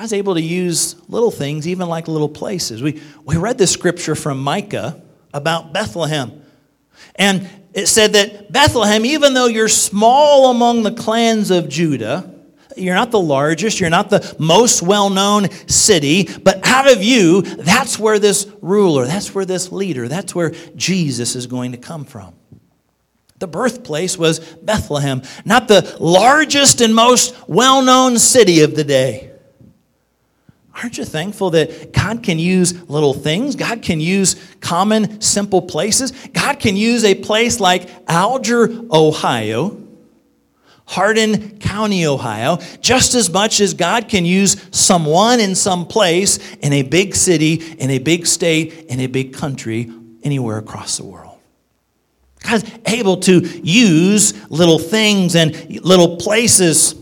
God's 0.00 0.14
able 0.14 0.32
to 0.32 0.40
use 0.40 0.96
little 1.10 1.30
things, 1.30 1.68
even 1.68 1.86
like 1.86 2.08
little 2.08 2.26
places. 2.26 2.82
We, 2.82 3.02
we 3.26 3.36
read 3.36 3.58
this 3.58 3.70
scripture 3.70 4.14
from 4.14 4.42
Micah 4.42 4.98
about 5.34 5.74
Bethlehem. 5.74 6.42
And 7.16 7.46
it 7.74 7.86
said 7.86 8.14
that 8.14 8.50
Bethlehem, 8.50 9.04
even 9.04 9.34
though 9.34 9.44
you're 9.44 9.68
small 9.68 10.52
among 10.52 10.84
the 10.84 10.92
clans 10.92 11.50
of 11.50 11.68
Judah, 11.68 12.34
you're 12.78 12.94
not 12.94 13.10
the 13.10 13.20
largest, 13.20 13.78
you're 13.78 13.90
not 13.90 14.08
the 14.08 14.34
most 14.38 14.80
well 14.80 15.10
known 15.10 15.50
city, 15.68 16.26
but 16.42 16.66
out 16.66 16.90
of 16.90 17.02
you, 17.02 17.42
that's 17.42 17.98
where 17.98 18.18
this 18.18 18.50
ruler, 18.62 19.04
that's 19.04 19.34
where 19.34 19.44
this 19.44 19.70
leader, 19.70 20.08
that's 20.08 20.34
where 20.34 20.52
Jesus 20.76 21.36
is 21.36 21.46
going 21.46 21.72
to 21.72 21.78
come 21.78 22.06
from. 22.06 22.32
The 23.38 23.48
birthplace 23.48 24.16
was 24.16 24.38
Bethlehem, 24.38 25.20
not 25.44 25.68
the 25.68 25.94
largest 26.00 26.80
and 26.80 26.94
most 26.94 27.36
well 27.46 27.82
known 27.82 28.18
city 28.18 28.62
of 28.62 28.74
the 28.74 28.84
day. 28.84 29.29
Aren't 30.82 30.96
you 30.96 31.04
thankful 31.04 31.50
that 31.50 31.92
God 31.92 32.22
can 32.22 32.38
use 32.38 32.88
little 32.88 33.12
things? 33.12 33.54
God 33.54 33.82
can 33.82 34.00
use 34.00 34.36
common, 34.60 35.20
simple 35.20 35.60
places. 35.60 36.12
God 36.32 36.58
can 36.58 36.74
use 36.74 37.04
a 37.04 37.14
place 37.14 37.60
like 37.60 37.88
Alger, 38.08 38.70
Ohio, 38.90 39.76
Hardin 40.86 41.58
County, 41.58 42.06
Ohio, 42.06 42.56
just 42.80 43.14
as 43.14 43.30
much 43.30 43.60
as 43.60 43.74
God 43.74 44.08
can 44.08 44.24
use 44.24 44.56
someone 44.70 45.38
in 45.38 45.54
some 45.54 45.86
place 45.86 46.38
in 46.56 46.72
a 46.72 46.82
big 46.82 47.14
city, 47.14 47.54
in 47.74 47.90
a 47.90 47.98
big 47.98 48.26
state, 48.26 48.86
in 48.88 49.00
a 49.00 49.06
big 49.06 49.34
country, 49.34 49.92
anywhere 50.22 50.56
across 50.56 50.96
the 50.96 51.04
world. 51.04 51.38
God's 52.42 52.64
able 52.86 53.18
to 53.18 53.40
use 53.62 54.50
little 54.50 54.78
things 54.78 55.36
and 55.36 55.54
little 55.84 56.16
places. 56.16 56.94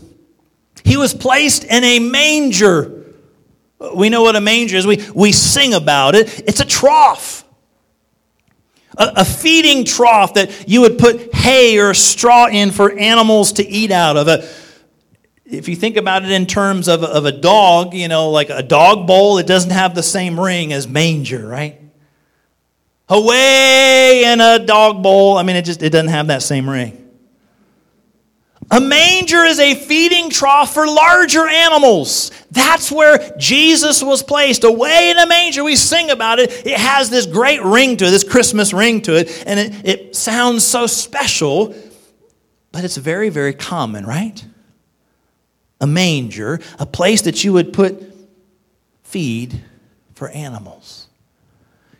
He 0.83 0.97
was 0.97 1.13
placed 1.13 1.63
in 1.63 1.83
a 1.85 1.99
manger 1.99 2.98
we 3.95 4.09
know 4.09 4.21
what 4.23 4.35
a 4.35 4.41
manger 4.41 4.77
is. 4.77 4.85
We, 4.85 5.05
we 5.13 5.31
sing 5.31 5.73
about 5.73 6.15
it. 6.15 6.39
It's 6.47 6.59
a 6.59 6.65
trough, 6.65 7.45
a, 8.97 9.13
a 9.17 9.25
feeding 9.25 9.85
trough 9.85 10.33
that 10.33 10.67
you 10.67 10.81
would 10.81 10.97
put 10.97 11.33
hay 11.33 11.79
or 11.79 11.93
straw 11.93 12.47
in 12.47 12.71
for 12.71 12.91
animals 12.91 13.53
to 13.53 13.67
eat 13.67 13.91
out 13.91 14.17
of. 14.17 14.27
A, 14.27 14.47
if 15.45 15.67
you 15.67 15.75
think 15.75 15.97
about 15.97 16.23
it 16.23 16.31
in 16.31 16.45
terms 16.45 16.87
of, 16.87 17.03
of 17.03 17.25
a 17.25 17.31
dog, 17.31 17.93
you 17.93 18.07
know, 18.07 18.29
like 18.29 18.49
a 18.49 18.61
dog 18.61 19.07
bowl, 19.07 19.37
it 19.39 19.47
doesn't 19.47 19.71
have 19.71 19.95
the 19.95 20.03
same 20.03 20.39
ring 20.39 20.73
as 20.73 20.87
manger, 20.87 21.47
right? 21.47 21.79
Away 23.07 24.25
in 24.25 24.39
a 24.39 24.59
dog 24.59 25.01
bowl, 25.01 25.37
I 25.37 25.43
mean, 25.43 25.55
it 25.55 25.63
just 25.63 25.81
it 25.81 25.89
doesn't 25.89 26.09
have 26.09 26.27
that 26.27 26.43
same 26.43 26.69
ring. 26.69 27.08
A 28.71 28.79
manger 28.79 29.43
is 29.45 29.59
a 29.59 29.73
feeding 29.73 30.29
trough 30.29 30.73
for 30.73 30.85
larger 30.85 31.47
animals. 31.47 32.31
That's 32.51 32.91
where 32.91 33.35
Jesus 33.37 34.03
was 34.03 34.21
placed, 34.21 34.63
away 34.63 35.09
in 35.09 35.17
a 35.17 35.25
manger. 35.25 35.63
We 35.63 35.75
sing 35.75 36.11
about 36.11 36.37
it. 36.39 36.65
It 36.67 36.77
has 36.77 37.09
this 37.09 37.25
great 37.25 37.63
ring 37.63 37.97
to 37.97 38.05
it, 38.05 38.11
this 38.11 38.23
Christmas 38.23 38.71
ring 38.71 39.01
to 39.01 39.15
it, 39.17 39.43
and 39.47 39.59
it, 39.59 39.85
it 39.85 40.15
sounds 40.15 40.63
so 40.63 40.85
special, 40.85 41.73
but 42.71 42.83
it's 42.83 42.97
very, 42.97 43.29
very 43.29 43.53
common, 43.53 44.05
right? 44.05 44.45
A 45.81 45.87
manger, 45.87 46.59
a 46.77 46.85
place 46.85 47.23
that 47.23 47.43
you 47.43 47.53
would 47.53 47.73
put 47.73 48.03
feed 49.01 49.63
for 50.13 50.29
animals. 50.29 51.08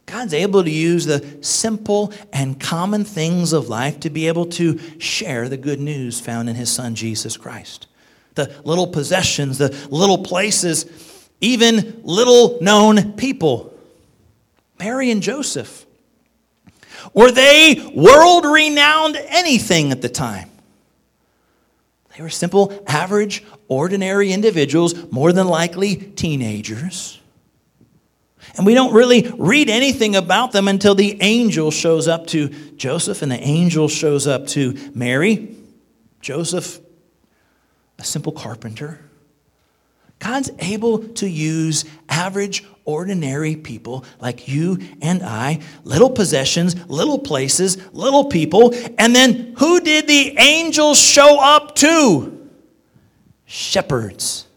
God's 0.10 0.34
able 0.34 0.64
to 0.64 0.72
use 0.72 1.06
the 1.06 1.38
simple 1.42 2.12
and 2.34 2.60
common 2.60 3.06
things 3.06 3.54
of 3.54 3.70
life 3.70 4.00
to 4.00 4.10
be 4.10 4.28
able 4.28 4.48
to 4.48 4.80
share 5.00 5.48
the 5.48 5.58
good 5.58 5.80
news 5.80 6.20
found 6.20 6.50
in 6.50 6.56
His 6.56 6.72
Son, 6.72 6.96
Jesus 6.96 7.38
Christ. 7.38 7.86
The 8.34 8.52
little 8.64 8.88
possessions, 8.88 9.60
the 9.60 9.70
little 9.92 10.18
places, 10.18 11.30
even 11.42 12.02
little 12.04 12.58
known 12.60 13.14
people. 13.14 13.72
Mary 14.80 15.12
and 15.12 15.22
Joseph. 15.22 15.86
Were 17.14 17.32
they 17.32 17.92
world 17.96 18.46
renowned 18.46 19.16
anything 19.16 19.92
at 19.92 20.02
the 20.02 20.10
time? 20.10 20.50
They 22.18 22.24
were 22.24 22.30
simple, 22.30 22.84
average, 22.88 23.44
ordinary 23.68 24.34
individuals, 24.34 25.12
more 25.12 25.32
than 25.32 25.48
likely 25.48 25.96
teenagers. 25.96 27.20
And 28.60 28.66
we 28.66 28.74
don't 28.74 28.92
really 28.94 29.22
read 29.38 29.70
anything 29.70 30.18
about 30.18 30.52
them 30.52 30.68
until 30.68 30.94
the 30.94 31.18
angel 31.22 31.72
shows 31.72 32.10
up 32.10 32.28
to 32.28 32.50
Joseph 32.76 33.22
and 33.22 33.32
the 33.32 33.40
angel 33.40 33.88
shows 33.88 34.28
up 34.28 34.48
to 34.48 34.78
Mary. 34.94 35.56
Joseph, 36.20 36.82
a 37.98 38.04
simple 38.04 38.34
carpenter. 38.34 39.00
God's 40.20 40.52
able 40.60 41.00
to 41.08 41.30
use 41.30 41.86
average, 42.10 42.66
ordinary 42.84 43.56
people 43.56 44.04
like 44.20 44.50
you 44.50 44.80
and 45.02 45.24
I, 45.24 45.62
little 45.86 46.10
possessions, 46.10 46.76
little 46.90 47.20
places, 47.20 47.78
little 47.94 48.26
people. 48.26 48.74
And 48.98 49.16
then 49.16 49.54
who 49.58 49.80
did 49.80 50.06
the 50.06 50.38
angels 50.38 51.00
show 51.00 51.40
up 51.40 51.76
to? 51.76 52.50
Shepherds. 53.46 54.49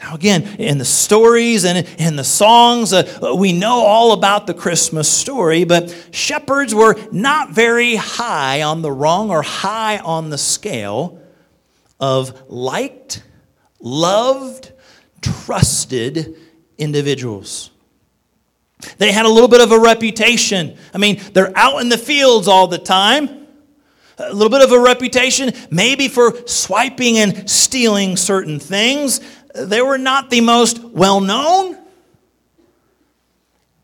Now, 0.00 0.14
again, 0.14 0.42
in 0.58 0.76
the 0.76 0.84
stories 0.84 1.64
and 1.64 1.86
in 1.98 2.16
the 2.16 2.24
songs, 2.24 2.92
uh, 2.92 3.34
we 3.36 3.52
know 3.52 3.76
all 3.78 4.12
about 4.12 4.46
the 4.46 4.52
Christmas 4.52 5.10
story, 5.10 5.64
but 5.64 5.94
shepherds 6.10 6.74
were 6.74 6.96
not 7.12 7.50
very 7.50 7.96
high 7.96 8.62
on 8.62 8.82
the 8.82 8.92
rung 8.92 9.30
or 9.30 9.42
high 9.42 9.98
on 9.98 10.28
the 10.28 10.36
scale 10.36 11.18
of 11.98 12.42
liked, 12.48 13.22
loved, 13.80 14.72
trusted 15.22 16.36
individuals. 16.76 17.70
They 18.98 19.12
had 19.12 19.24
a 19.24 19.30
little 19.30 19.48
bit 19.48 19.62
of 19.62 19.72
a 19.72 19.78
reputation. 19.78 20.76
I 20.92 20.98
mean, 20.98 21.22
they're 21.32 21.56
out 21.56 21.80
in 21.80 21.88
the 21.88 21.96
fields 21.96 22.48
all 22.48 22.66
the 22.66 22.78
time. 22.78 23.46
A 24.18 24.32
little 24.32 24.50
bit 24.50 24.62
of 24.62 24.72
a 24.72 24.78
reputation, 24.80 25.52
maybe 25.70 26.08
for 26.08 26.46
swiping 26.46 27.18
and 27.18 27.48
stealing 27.48 28.16
certain 28.16 28.58
things 28.58 29.20
they 29.58 29.82
were 29.82 29.98
not 29.98 30.30
the 30.30 30.40
most 30.40 30.82
well 30.82 31.20
known. 31.20 31.78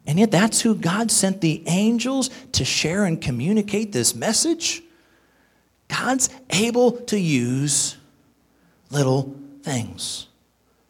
And 0.06 0.18
yet, 0.18 0.30
that's 0.30 0.60
who 0.60 0.74
God 0.74 1.10
sent 1.10 1.40
the 1.40 1.62
angels 1.66 2.30
to 2.52 2.64
share 2.64 3.04
and 3.04 3.20
communicate 3.20 3.92
this 3.92 4.14
message. 4.14 4.82
God's 5.88 6.28
able 6.50 6.92
to 6.92 7.18
use 7.18 7.96
little 8.90 9.36
things. 9.62 10.26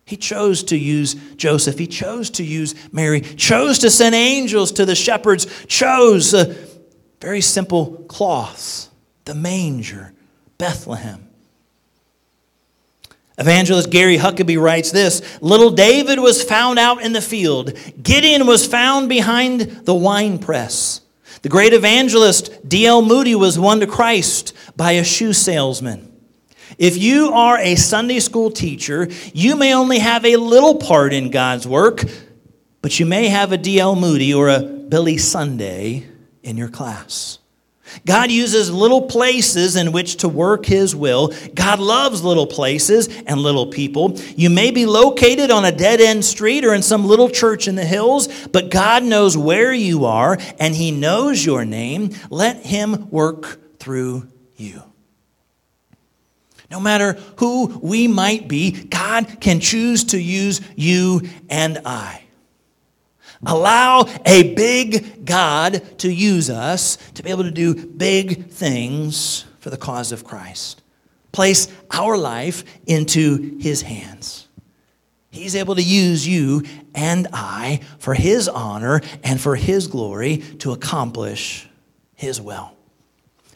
He 0.07 0.17
chose 0.17 0.65
to 0.65 0.77
use 0.77 1.15
Joseph. 1.37 1.79
He 1.79 1.87
chose 1.87 2.31
to 2.31 2.45
use 2.45 2.75
Mary. 2.93 3.21
Chose 3.21 3.79
to 3.81 3.91
send 3.91 4.15
angels 4.15 4.73
to 4.73 4.85
the 4.85 4.95
shepherds. 4.95 5.47
Chose 5.67 6.35
very 7.21 7.41
simple 7.41 8.05
cloths, 8.09 8.91
the 9.25 9.35
manger, 9.35 10.13
Bethlehem. 10.59 11.29
Evangelist 13.39 13.91
Gary 13.91 14.19
Huckabee 14.19 14.61
writes 14.61 14.91
this 14.91 15.23
Little 15.41 15.71
David 15.71 16.19
was 16.19 16.43
found 16.43 16.79
out 16.79 17.03
in 17.03 17.13
the 17.13 17.21
field, 17.21 17.73
Gideon 18.03 18.47
was 18.47 18.67
found 18.67 19.09
behind 19.09 19.61
the 19.61 19.95
wine 19.95 20.39
press. 20.39 21.01
The 21.43 21.49
great 21.49 21.73
evangelist 21.73 22.69
D.L. 22.69 23.03
Moody 23.03 23.35
was 23.35 23.59
won 23.59 23.81
to 23.81 23.87
Christ 23.87 24.55
by 24.77 24.93
a 24.93 25.05
shoe 25.05 25.33
salesman. 25.33 26.09
If 26.79 26.97
you 26.97 27.33
are 27.33 27.59
a 27.59 27.75
Sunday 27.75 28.21
school 28.21 28.51
teacher, 28.51 29.09
you 29.35 29.57
may 29.57 29.75
only 29.75 29.99
have 29.99 30.25
a 30.25 30.37
little 30.37 30.77
part 30.77 31.13
in 31.13 31.31
God's 31.31 31.67
work, 31.67 32.05
but 32.81 32.99
you 33.01 33.07
may 33.07 33.29
have 33.29 33.53
a 33.53 33.59
D.L. 33.59 33.97
Moody 33.97 34.33
or 34.33 34.49
a 34.49 34.61
Billy 34.63 35.19
Sunday 35.19 36.07
in 36.43 36.57
your 36.57 36.69
class. 36.69 37.39
God 38.07 38.31
uses 38.31 38.71
little 38.71 39.03
places 39.03 39.77
in 39.77 39.93
which 39.93 40.17
to 40.19 40.29
work 40.29 40.67
His 40.67 40.95
will. 40.95 41.33
God 41.55 41.79
loves 41.79 42.23
little 42.23 42.47
places 42.47 43.09
and 43.27 43.41
little 43.41 43.67
people. 43.67 44.19
You 44.37 44.51
may 44.51 44.71
be 44.71 44.87
located 44.87 45.51
on 45.51 45.65
a 45.65 45.73
dead 45.73 46.01
end 46.01 46.25
street 46.25 46.65
or 46.65 46.75
in 46.75 46.83
some 46.83 47.07
little 47.07 47.29
church 47.29 47.69
in 47.69 47.75
the 47.75 47.85
hills, 47.85 48.29
but 48.49 48.71
God 48.71 49.03
knows 49.03 49.37
where 49.37 49.73
you 49.73 50.05
are 50.05 50.39
and 50.59 50.75
He 50.75 50.91
knows 50.91 51.45
your 51.45 51.65
name. 51.65 52.11
Let 52.31 52.65
Him 52.65 53.11
work 53.11 53.79
through 53.79 54.29
you. 54.57 54.83
No 56.71 56.81
matter 56.81 57.13
who 57.37 57.67
we 57.83 58.09
might 58.09 58.49
be, 58.49 58.71
God 58.71 59.41
can 59.41 59.61
choose 59.61 60.05
to 60.05 60.19
use 60.19 60.63
you 60.75 61.21
and 61.51 61.79
I. 61.85 62.23
Allow 63.45 64.07
a 64.25 64.55
big 64.55 65.25
God 65.25 65.99
to 65.99 66.13
use 66.13 66.49
us 66.49 66.97
to 67.15 67.23
be 67.23 67.31
able 67.31 67.45
to 67.45 67.51
do 67.51 67.75
big 67.75 68.49
things 68.49 69.45
for 69.59 69.71
the 69.71 69.77
cause 69.77 70.13
of 70.13 70.25
Christ. 70.25 70.83
Place 71.33 71.69
our 71.91 72.17
life 72.17 72.65
into 72.87 73.59
His 73.59 73.83
hands. 73.83 74.47
He's 75.31 75.57
able 75.57 75.75
to 75.77 75.83
use 75.83 76.29
you 76.29 76.63
and 76.95 77.27
I 77.33 77.81
for 77.99 78.15
His 78.15 78.49
honor 78.49 79.01
and 79.25 79.41
for 79.41 79.57
His 79.57 79.87
glory 79.89 80.39
to 80.59 80.73
accomplish 80.73 81.69
His 82.15 82.41
will. 82.41 82.73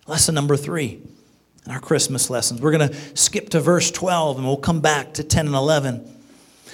Lesson 0.07 0.35
number 0.35 0.57
three 0.57 1.03
in 1.64 1.72
our 1.72 1.81
Christmas 1.81 2.31
lessons. 2.31 2.61
We're 2.61 2.77
going 2.77 2.88
to 2.88 3.16
skip 3.16 3.51
to 3.51 3.61
verse 3.61 3.90
12 3.90 4.38
and 4.38 4.46
we'll 4.46 4.57
come 4.57 4.81
back 4.81 5.14
to 5.14 5.25
10 5.25 5.46
and 5.46 5.55
11. 5.55 6.15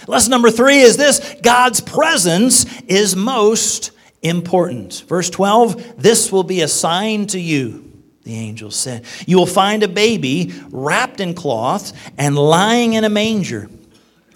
Lesson 0.07 0.31
number 0.31 0.51
three 0.51 0.81
is 0.81 0.97
this 0.97 1.37
God's 1.43 1.81
presence 1.81 2.67
is 2.83 3.17
most 3.17 3.93
important. 4.23 5.05
Verse 5.09 5.31
12, 5.31 6.01
this 6.01 6.31
will 6.31 6.45
be 6.45 6.63
a 6.63 6.69
sign 6.69 7.27
to 7.29 7.41
you. 7.41 7.91
The 8.25 8.37
angel 8.37 8.71
said, 8.71 9.05
You 9.27 9.37
will 9.37 9.47
find 9.47 9.83
a 9.83 9.89
baby 9.89 10.53
wrapped 10.71 11.21
in 11.21 11.35
cloth 11.35 11.93
and 12.17 12.37
lying 12.37 12.93
in 12.93 13.05
a 13.05 13.09
manger. 13.09 13.69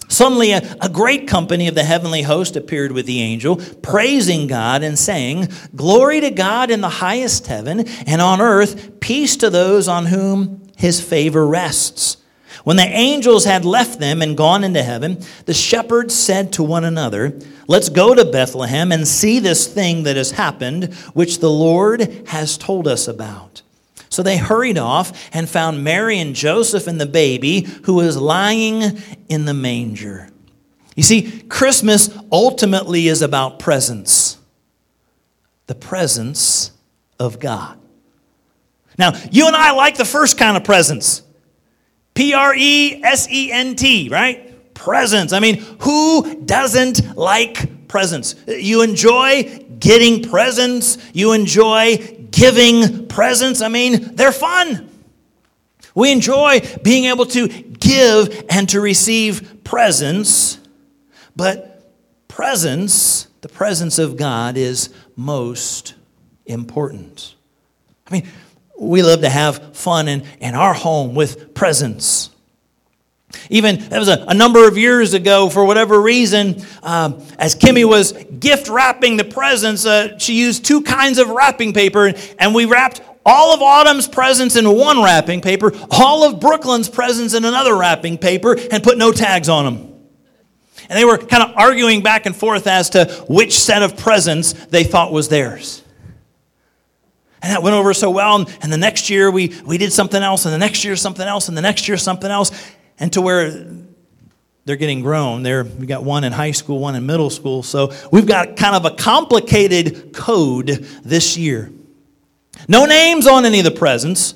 Suddenly, 0.09 0.53
a, 0.53 0.77
a, 0.81 0.89
great 0.89 1.27
company 1.27 1.67
of 1.67 1.75
the 1.75 1.83
heavenly 1.83 2.23
host 2.23 2.55
appeared 2.55 2.93
with 2.93 3.07
the 3.07 3.21
angel, 3.21 3.57
praising 3.83 4.47
God 4.47 4.85
and 4.85 4.97
saying, 4.97 5.49
Glory 5.75 6.21
to 6.21 6.31
God 6.31 6.71
in 6.71 6.81
the 6.81 6.89
highest 6.89 7.49
heaven, 7.49 7.89
and 8.07 8.23
on 8.23 8.41
earth, 8.41 9.01
peace 9.01 9.37
to 9.39 9.51
those 9.51 9.89
on 9.89 10.07
whom 10.07 10.69
his 10.77 11.01
favor 11.01 11.45
rests. 11.45 12.19
When 12.65 12.77
the 12.77 12.83
angels 12.83 13.45
had 13.45 13.65
left 13.65 14.01
them 14.01 14.23
and 14.23 14.37
gone 14.37 14.65
into 14.65 14.83
heaven, 14.83 15.23
the 15.45 15.55
shepherds 15.55 16.15
said 16.15 16.53
to 16.55 16.63
one 16.63 16.85
another, 16.85 17.39
Let's 17.69 17.89
go 17.89 18.15
to 18.15 18.25
Bethlehem 18.25 18.93
and 18.93 19.07
see 19.07 19.39
this 19.41 19.67
thing 19.67 20.05
that 20.05 20.17
has 20.17 20.33
happened, 20.33 20.95
which 21.15 21.41
the 21.41 21.51
Lord 21.51 22.25
has 22.29 22.57
told 22.57 22.87
us 22.87 23.09
about. 23.09 23.63
So 24.09 24.23
they 24.23 24.37
hurried 24.37 24.79
off 24.79 25.29
and 25.35 25.49
found 25.49 25.85
Mary 25.85 26.19
and 26.19 26.35
Joseph 26.35 26.87
and 26.87 27.01
the 27.01 27.07
baby 27.07 27.63
who 27.83 27.95
was 27.95 28.17
lying 28.17 28.99
in 29.29 29.45
the 29.45 29.55
manger. 29.55 30.31
You 30.95 31.03
see, 31.03 31.43
Christmas 31.49 32.09
ultimately 32.33 33.09
is 33.09 33.23
about 33.23 33.59
presence 33.59 34.39
the 35.67 35.75
presence 35.75 36.71
of 37.19 37.41
God. 37.41 37.77
Now, 38.99 39.13
you 39.31 39.47
and 39.49 39.57
I 39.57 39.73
like 39.73 39.97
the 39.97 40.05
first 40.05 40.39
kind 40.39 40.57
of 40.57 40.65
presence 40.65 41.23
P 42.17 42.35
R 42.35 42.55
E 42.57 43.01
S 43.05 43.29
E 43.31 43.53
N 43.53 43.77
T, 43.77 44.09
right? 44.09 44.75
Presents. 44.75 45.33
I 45.33 45.39
mean, 45.39 45.59
who 45.81 46.43
doesn't 46.45 47.17
like 47.17 47.87
presents? 47.87 48.35
You 48.49 48.83
enjoy 48.83 49.65
getting 49.79 50.23
presents, 50.23 50.99
you 51.13 51.33
enjoy 51.33 51.99
giving 52.31 53.07
presents. 53.07 53.61
I 53.61 53.69
mean, 53.69 54.17
they're 54.17 54.33
fun. 54.33 54.91
We 55.95 56.11
enjoy 56.11 56.61
being 56.83 57.05
able 57.05 57.27
to 57.27 57.49
give 57.49 58.45
and 58.51 58.69
to 58.71 58.81
receive 58.81 59.63
presents, 59.65 60.59
but 61.35 61.93
presence, 62.29 63.29
the 63.41 63.49
presence 63.49 63.99
of 63.99 64.17
God, 64.17 64.57
is 64.57 64.91
most 65.17 65.95
important. 66.45 67.35
I 68.07 68.13
mean, 68.13 68.29
we 68.79 69.03
love 69.03 69.21
to 69.23 69.29
have 69.29 69.77
fun 69.77 70.09
in, 70.09 70.25
in 70.41 70.55
our 70.55 70.75
home 70.75 71.15
with 71.15 71.55
presents. 71.55 72.31
Even 73.51 73.79
that 73.89 73.99
was 73.99 74.09
a, 74.09 74.25
a 74.29 74.35
number 74.35 74.67
of 74.67 74.79
years 74.79 75.15
ago, 75.15 75.49
for 75.49 75.65
whatever 75.65 76.01
reason, 76.01 76.63
um, 76.83 77.23
as 77.39 77.55
Kimmy 77.55 77.85
was 77.85 78.13
gift 78.13 78.69
wrapping 78.69 79.17
the 79.17 79.25
presents, 79.25 79.85
uh, 79.85 80.19
she 80.19 80.35
used 80.35 80.65
two 80.65 80.83
kinds 80.83 81.19
of 81.19 81.29
wrapping 81.29 81.73
paper, 81.73 82.13
and 82.39 82.55
we 82.55 82.65
wrapped 82.65 83.01
all 83.25 83.53
of 83.53 83.61
Autumn's 83.61 84.07
presents 84.07 84.57
in 84.57 84.71
one 84.71 85.03
wrapping 85.03 85.41
paper, 85.41 85.73
all 85.91 86.25
of 86.25 86.41
Brooklyn's 86.41 86.89
presents 86.89 87.35
in 87.35 87.45
another 87.45 87.77
wrapping 87.77 88.19
paper, 88.19 88.57
and 88.71 88.83
put 88.83 88.97
no 88.97 89.11
tags 89.13 89.49
on 89.49 89.65
them. 89.65 89.93
And 90.89 90.97
they 90.97 91.05
were 91.05 91.19
kind 91.19 91.43
of 91.43 91.57
arguing 91.57 92.03
back 92.03 92.27
and 92.27 92.37
forth 92.37 92.69
as 92.69 92.91
to 92.91 93.07
which 93.29 93.59
set 93.59 93.83
of 93.83 93.97
presents 93.97 94.53
they 94.67 94.85
thought 94.85 95.13
was 95.13 95.29
theirs. 95.29 95.83
And 97.47 97.55
that 97.55 97.63
went 97.63 97.77
over 97.77 97.95
so 97.95 98.11
well. 98.11 98.45
And 98.61 98.73
the 98.73 98.77
next 98.77 99.09
year 99.09 99.31
we, 99.31 99.55
we 99.65 99.79
did 99.79 99.93
something 99.93 100.21
else, 100.21 100.47
and 100.47 100.53
the 100.53 100.59
next 100.59 100.85
year 100.85 100.97
something 100.97 101.25
else, 101.25 101.47
and 101.47 101.57
the 101.57 101.63
next 101.63 101.87
year 101.87 101.97
something 101.97 102.29
else. 102.29 102.51
And 102.99 103.13
to 103.13 103.21
where 103.21 103.69
they're 104.65 104.75
getting 104.75 105.01
grown. 105.01 105.45
They're, 105.45 105.63
we 105.63 105.87
got 105.87 106.03
one 106.03 106.25
in 106.25 106.33
high 106.33 106.51
school, 106.51 106.81
one 106.81 106.97
in 106.97 107.07
middle 107.07 107.31
school. 107.31 107.63
So 107.63 107.93
we've 108.11 108.27
got 108.27 108.57
kind 108.57 108.75
of 108.75 108.85
a 108.85 108.97
complicated 108.97 110.13
code 110.13 110.67
this 111.05 111.37
year. 111.37 111.71
No 112.67 112.85
names 112.85 113.29
on 113.29 113.45
any 113.45 113.61
of 113.61 113.65
the 113.65 113.71
presents. 113.71 114.35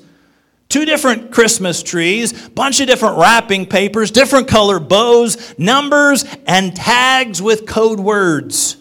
Two 0.69 0.85
different 0.85 1.33
Christmas 1.33 1.83
trees, 1.83 2.47
bunch 2.47 2.79
of 2.79 2.87
different 2.87 3.17
wrapping 3.17 3.65
papers, 3.65 4.09
different 4.09 4.47
color 4.47 4.79
bows, 4.79 5.53
numbers, 5.59 6.23
and 6.47 6.73
tags 6.73 7.41
with 7.41 7.65
code 7.65 7.99
words. 7.99 8.77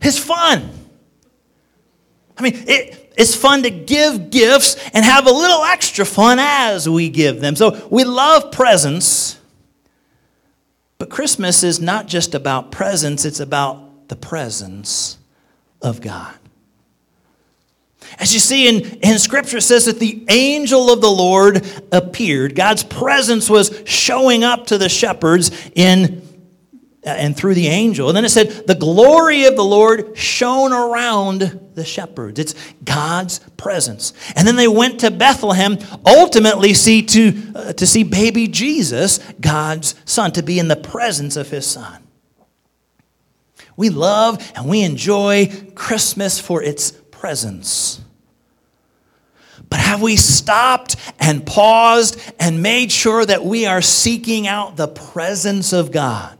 It's 0.00 0.16
fun. 0.16 0.70
I 2.38 2.42
mean, 2.42 2.54
it, 2.66 3.12
it's 3.16 3.34
fun 3.34 3.64
to 3.64 3.70
give 3.70 4.30
gifts 4.30 4.76
and 4.94 5.04
have 5.04 5.26
a 5.26 5.32
little 5.32 5.64
extra 5.64 6.04
fun 6.04 6.38
as 6.40 6.88
we 6.88 7.08
give 7.08 7.40
them. 7.40 7.56
So 7.56 7.88
we 7.90 8.04
love 8.04 8.52
presents, 8.52 9.38
but 10.98 11.10
Christmas 11.10 11.64
is 11.64 11.80
not 11.80 12.06
just 12.06 12.34
about 12.34 12.70
presents, 12.70 13.24
it's 13.24 13.40
about 13.40 14.08
the 14.08 14.16
presence 14.16 15.18
of 15.82 16.00
God. 16.00 16.34
As 18.18 18.32
you 18.32 18.40
see 18.40 18.68
in, 18.68 18.84
in 19.00 19.18
Scripture, 19.18 19.58
it 19.58 19.62
says 19.62 19.84
that 19.86 19.98
the 19.98 20.24
angel 20.28 20.90
of 20.90 21.00
the 21.00 21.10
Lord 21.10 21.66
appeared. 21.92 22.54
God's 22.54 22.82
presence 22.82 23.50
was 23.50 23.82
showing 23.84 24.44
up 24.44 24.68
to 24.68 24.78
the 24.78 24.88
shepherds 24.88 25.50
in 25.74 26.22
and 27.16 27.36
through 27.36 27.54
the 27.54 27.68
angel. 27.68 28.08
And 28.08 28.16
then 28.16 28.24
it 28.24 28.30
said, 28.30 28.66
the 28.66 28.74
glory 28.74 29.44
of 29.44 29.56
the 29.56 29.64
Lord 29.64 30.16
shone 30.16 30.72
around 30.72 31.70
the 31.74 31.84
shepherds. 31.84 32.38
It's 32.38 32.54
God's 32.84 33.38
presence. 33.56 34.12
And 34.36 34.46
then 34.46 34.56
they 34.56 34.68
went 34.68 35.00
to 35.00 35.10
Bethlehem, 35.10 35.78
ultimately 36.04 36.74
see 36.74 37.02
to, 37.02 37.52
uh, 37.54 37.72
to 37.74 37.86
see 37.86 38.04
baby 38.04 38.48
Jesus, 38.48 39.18
God's 39.40 39.94
son, 40.04 40.32
to 40.32 40.42
be 40.42 40.58
in 40.58 40.68
the 40.68 40.76
presence 40.76 41.36
of 41.36 41.50
his 41.50 41.66
son. 41.66 42.02
We 43.76 43.90
love 43.90 44.52
and 44.56 44.68
we 44.68 44.82
enjoy 44.82 45.52
Christmas 45.74 46.40
for 46.40 46.62
its 46.62 46.90
presence. 46.90 48.00
But 49.70 49.80
have 49.80 50.00
we 50.02 50.16
stopped 50.16 50.96
and 51.20 51.44
paused 51.44 52.18
and 52.40 52.62
made 52.62 52.90
sure 52.90 53.24
that 53.24 53.44
we 53.44 53.66
are 53.66 53.82
seeking 53.82 54.46
out 54.46 54.76
the 54.76 54.88
presence 54.88 55.72
of 55.72 55.92
God? 55.92 56.37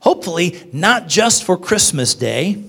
Hopefully, 0.00 0.68
not 0.72 1.08
just 1.08 1.44
for 1.44 1.56
Christmas 1.56 2.14
Day. 2.14 2.62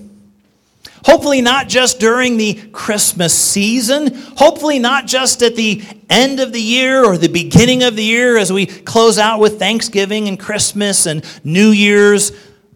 Hopefully, 1.04 1.40
not 1.40 1.68
just 1.68 1.98
during 1.98 2.36
the 2.36 2.54
Christmas 2.72 3.36
season. 3.36 4.14
Hopefully, 4.36 4.78
not 4.78 5.06
just 5.06 5.42
at 5.42 5.56
the 5.56 5.82
end 6.08 6.38
of 6.38 6.52
the 6.52 6.62
year 6.62 7.04
or 7.04 7.18
the 7.18 7.28
beginning 7.28 7.82
of 7.82 7.96
the 7.96 8.04
year 8.04 8.36
as 8.36 8.52
we 8.52 8.66
close 8.66 9.18
out 9.18 9.40
with 9.40 9.58
Thanksgiving 9.58 10.28
and 10.28 10.38
Christmas 10.38 11.06
and 11.06 11.24
New 11.42 11.70
Year's. 11.70 12.32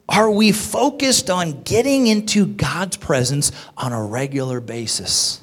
Are 0.09 0.31
we 0.31 0.53
focused 0.53 1.31
on 1.31 1.63
getting 1.63 2.07
into 2.07 2.47
God's 2.47 2.97
presence 2.97 3.53
on 3.77 3.93
a 3.93 4.03
regular 4.03 4.61
basis? 4.61 5.41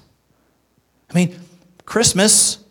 I 1.09 1.13
mean, 1.13 1.39
Christmas 1.85 2.62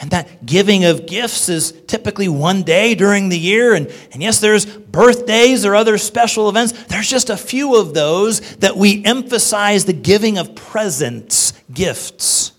And 0.00 0.10
that 0.12 0.46
giving 0.46 0.84
of 0.84 1.06
gifts 1.06 1.48
is 1.48 1.72
typically 1.88 2.28
one 2.28 2.62
day 2.62 2.94
during 2.94 3.30
the 3.30 3.38
year. 3.38 3.74
And, 3.74 3.92
and 4.12 4.22
yes, 4.22 4.38
there's 4.38 4.64
birthdays 4.64 5.64
or 5.64 5.74
other 5.74 5.98
special 5.98 6.48
events. 6.48 6.72
There's 6.84 7.10
just 7.10 7.30
a 7.30 7.36
few 7.36 7.76
of 7.76 7.94
those 7.94 8.40
that 8.56 8.76
we 8.76 9.04
emphasize 9.04 9.86
the 9.86 9.92
giving 9.92 10.38
of 10.38 10.54
presents, 10.54 11.52
gifts. 11.72 12.52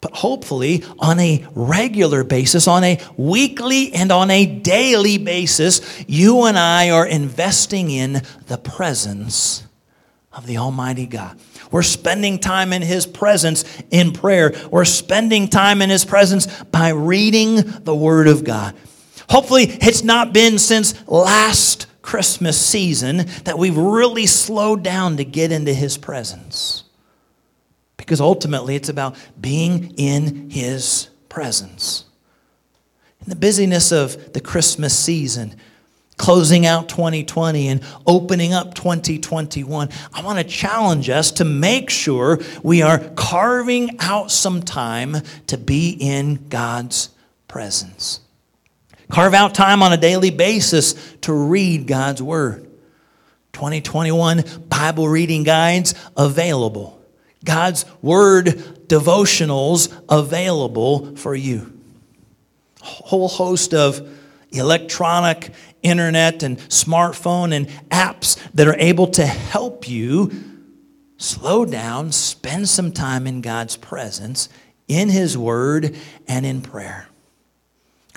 But 0.00 0.14
hopefully, 0.14 0.84
on 0.98 1.18
a 1.18 1.46
regular 1.54 2.24
basis, 2.24 2.66
on 2.66 2.84
a 2.84 2.98
weekly 3.16 3.92
and 3.92 4.10
on 4.10 4.30
a 4.30 4.46
daily 4.46 5.18
basis, 5.18 6.04
you 6.06 6.44
and 6.44 6.58
I 6.58 6.90
are 6.90 7.06
investing 7.06 7.90
in 7.90 8.22
the 8.46 8.56
presence 8.56 9.66
of 10.36 10.46
the 10.46 10.58
Almighty 10.58 11.06
God. 11.06 11.38
We're 11.70 11.82
spending 11.82 12.38
time 12.38 12.72
in 12.72 12.82
His 12.82 13.06
presence 13.06 13.64
in 13.90 14.12
prayer. 14.12 14.54
We're 14.70 14.84
spending 14.84 15.48
time 15.48 15.80
in 15.80 15.90
His 15.90 16.04
presence 16.04 16.46
by 16.64 16.90
reading 16.90 17.56
the 17.56 17.94
Word 17.94 18.28
of 18.28 18.44
God. 18.44 18.76
Hopefully, 19.30 19.64
it's 19.64 20.04
not 20.04 20.32
been 20.32 20.58
since 20.58 20.94
last 21.08 21.86
Christmas 22.02 22.60
season 22.60 23.26
that 23.44 23.58
we've 23.58 23.76
really 23.76 24.26
slowed 24.26 24.84
down 24.84 25.16
to 25.16 25.24
get 25.24 25.50
into 25.50 25.72
His 25.72 25.96
presence. 25.96 26.84
Because 27.96 28.20
ultimately, 28.20 28.76
it's 28.76 28.90
about 28.90 29.16
being 29.40 29.94
in 29.96 30.50
His 30.50 31.08
presence. 31.30 32.04
In 33.22 33.30
the 33.30 33.36
busyness 33.36 33.90
of 33.90 34.34
the 34.34 34.40
Christmas 34.40 34.96
season, 34.96 35.56
closing 36.16 36.64
out 36.66 36.88
2020 36.88 37.68
and 37.68 37.82
opening 38.06 38.52
up 38.52 38.74
2021, 38.74 39.90
I 40.12 40.22
want 40.22 40.38
to 40.38 40.44
challenge 40.44 41.10
us 41.10 41.30
to 41.32 41.44
make 41.44 41.90
sure 41.90 42.40
we 42.62 42.82
are 42.82 42.98
carving 43.16 43.98
out 44.00 44.30
some 44.30 44.62
time 44.62 45.16
to 45.48 45.58
be 45.58 45.90
in 45.90 46.48
God's 46.48 47.10
presence. 47.48 48.20
Carve 49.10 49.34
out 49.34 49.54
time 49.54 49.82
on 49.82 49.92
a 49.92 49.96
daily 49.96 50.30
basis 50.30 50.94
to 51.22 51.32
read 51.32 51.86
God's 51.86 52.22
Word. 52.22 52.64
2021 53.52 54.44
Bible 54.68 55.08
reading 55.08 55.42
guides 55.42 55.94
available. 56.16 57.00
God's 57.44 57.84
Word 58.02 58.46
devotionals 58.88 59.92
available 60.08 61.16
for 61.16 61.34
you. 61.34 61.72
A 62.82 62.84
whole 62.84 63.28
host 63.28 63.74
of 63.74 64.06
electronic 64.50 65.50
internet 65.86 66.42
and 66.42 66.58
smartphone 66.58 67.54
and 67.54 67.68
apps 67.90 68.36
that 68.54 68.66
are 68.66 68.76
able 68.78 69.06
to 69.08 69.24
help 69.24 69.88
you 69.88 70.30
slow 71.16 71.64
down, 71.64 72.12
spend 72.12 72.68
some 72.68 72.92
time 72.92 73.26
in 73.26 73.40
God's 73.40 73.76
presence, 73.76 74.48
in 74.88 75.08
His 75.08 75.36
Word, 75.38 75.96
and 76.28 76.44
in 76.44 76.60
prayer. 76.60 77.08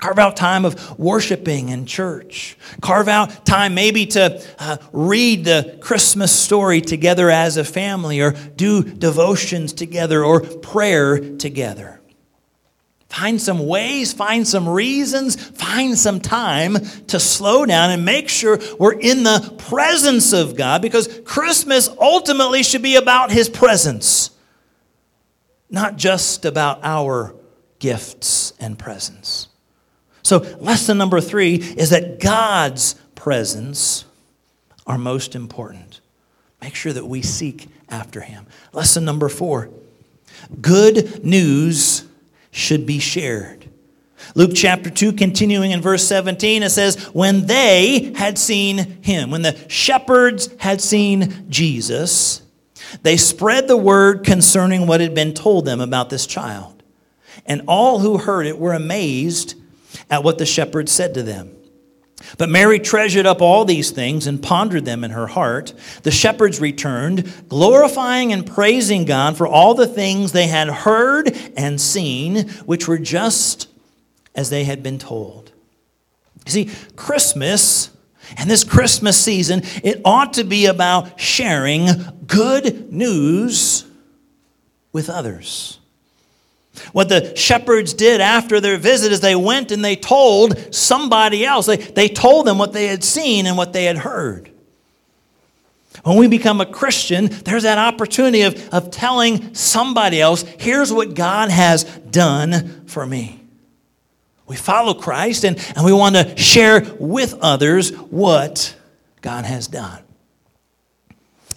Carve 0.00 0.18
out 0.18 0.36
time 0.36 0.64
of 0.64 0.98
worshiping 0.98 1.68
in 1.68 1.84
church. 1.84 2.56
Carve 2.80 3.06
out 3.06 3.44
time 3.44 3.74
maybe 3.74 4.06
to 4.06 4.42
uh, 4.58 4.78
read 4.92 5.44
the 5.44 5.76
Christmas 5.82 6.32
story 6.32 6.80
together 6.80 7.28
as 7.28 7.58
a 7.58 7.64
family 7.64 8.20
or 8.20 8.32
do 8.32 8.82
devotions 8.82 9.74
together 9.74 10.24
or 10.24 10.40
prayer 10.40 11.36
together. 11.36 11.99
Find 13.10 13.42
some 13.42 13.66
ways, 13.66 14.12
find 14.12 14.46
some 14.46 14.68
reasons, 14.68 15.34
find 15.34 15.98
some 15.98 16.20
time 16.20 16.76
to 17.08 17.18
slow 17.18 17.66
down 17.66 17.90
and 17.90 18.04
make 18.04 18.28
sure 18.28 18.60
we're 18.78 18.98
in 18.98 19.24
the 19.24 19.52
presence 19.58 20.32
of 20.32 20.56
God 20.56 20.80
because 20.80 21.20
Christmas 21.24 21.88
ultimately 22.00 22.62
should 22.62 22.82
be 22.82 22.94
about 22.94 23.32
His 23.32 23.48
presence, 23.48 24.30
not 25.68 25.96
just 25.96 26.44
about 26.44 26.78
our 26.84 27.34
gifts 27.80 28.52
and 28.60 28.78
presents. 28.78 29.48
So, 30.22 30.38
lesson 30.60 30.96
number 30.96 31.20
three 31.20 31.56
is 31.56 31.90
that 31.90 32.20
God's 32.20 32.94
presence 33.16 34.04
are 34.86 34.98
most 34.98 35.34
important. 35.34 36.00
Make 36.62 36.76
sure 36.76 36.92
that 36.92 37.06
we 37.06 37.22
seek 37.22 37.66
after 37.88 38.20
Him. 38.20 38.46
Lesson 38.72 39.04
number 39.04 39.28
four 39.28 39.68
good 40.60 41.24
news 41.24 42.04
should 42.50 42.86
be 42.86 42.98
shared. 42.98 43.68
Luke 44.34 44.52
chapter 44.54 44.90
2, 44.90 45.14
continuing 45.14 45.70
in 45.70 45.80
verse 45.80 46.06
17, 46.06 46.62
it 46.62 46.70
says, 46.70 47.02
When 47.12 47.46
they 47.46 48.12
had 48.14 48.38
seen 48.38 49.02
him, 49.02 49.30
when 49.30 49.42
the 49.42 49.56
shepherds 49.68 50.48
had 50.58 50.80
seen 50.80 51.46
Jesus, 51.48 52.42
they 53.02 53.16
spread 53.16 53.66
the 53.66 53.76
word 53.76 54.24
concerning 54.24 54.86
what 54.86 55.00
had 55.00 55.14
been 55.14 55.34
told 55.34 55.64
them 55.64 55.80
about 55.80 56.10
this 56.10 56.26
child. 56.26 56.82
And 57.46 57.62
all 57.66 57.98
who 58.00 58.18
heard 58.18 58.46
it 58.46 58.58
were 58.58 58.74
amazed 58.74 59.54
at 60.10 60.22
what 60.22 60.38
the 60.38 60.46
shepherds 60.46 60.92
said 60.92 61.14
to 61.14 61.22
them. 61.22 61.56
But 62.38 62.48
Mary 62.48 62.78
treasured 62.78 63.26
up 63.26 63.40
all 63.40 63.64
these 63.64 63.90
things 63.90 64.26
and 64.26 64.42
pondered 64.42 64.84
them 64.84 65.04
in 65.04 65.10
her 65.10 65.26
heart. 65.26 65.72
The 66.02 66.10
shepherds 66.10 66.60
returned, 66.60 67.48
glorifying 67.48 68.32
and 68.32 68.46
praising 68.46 69.04
God 69.04 69.36
for 69.36 69.46
all 69.46 69.74
the 69.74 69.86
things 69.86 70.32
they 70.32 70.46
had 70.46 70.68
heard 70.68 71.36
and 71.56 71.80
seen, 71.80 72.48
which 72.66 72.86
were 72.86 72.98
just 72.98 73.68
as 74.34 74.50
they 74.50 74.64
had 74.64 74.82
been 74.82 74.98
told. 74.98 75.52
You 76.46 76.52
see, 76.52 76.70
Christmas 76.96 77.90
and 78.36 78.48
this 78.48 78.64
Christmas 78.64 79.16
season, 79.18 79.62
it 79.82 80.00
ought 80.04 80.34
to 80.34 80.44
be 80.44 80.66
about 80.66 81.18
sharing 81.18 81.88
good 82.26 82.92
news 82.92 83.84
with 84.92 85.10
others. 85.10 85.79
What 86.92 87.08
the 87.08 87.34
shepherds 87.36 87.94
did 87.94 88.20
after 88.20 88.60
their 88.60 88.76
visit 88.76 89.12
is 89.12 89.20
they 89.20 89.36
went 89.36 89.72
and 89.72 89.84
they 89.84 89.96
told 89.96 90.74
somebody 90.74 91.44
else. 91.44 91.66
They, 91.66 91.76
they 91.76 92.08
told 92.08 92.46
them 92.46 92.58
what 92.58 92.72
they 92.72 92.86
had 92.86 93.04
seen 93.04 93.46
and 93.46 93.56
what 93.56 93.72
they 93.72 93.84
had 93.84 93.98
heard. 93.98 94.50
When 96.04 96.16
we 96.16 96.28
become 96.28 96.60
a 96.60 96.66
Christian, 96.66 97.26
there's 97.26 97.64
that 97.64 97.78
opportunity 97.78 98.42
of, 98.42 98.68
of 98.72 98.90
telling 98.90 99.54
somebody 99.54 100.20
else, 100.20 100.42
here's 100.42 100.92
what 100.92 101.14
God 101.14 101.50
has 101.50 101.84
done 101.84 102.86
for 102.86 103.04
me. 103.04 103.40
We 104.46 104.56
follow 104.56 104.94
Christ 104.94 105.44
and, 105.44 105.58
and 105.76 105.84
we 105.84 105.92
want 105.92 106.16
to 106.16 106.36
share 106.36 106.82
with 106.98 107.34
others 107.40 107.90
what 107.90 108.74
God 109.20 109.44
has 109.44 109.68
done. 109.68 110.02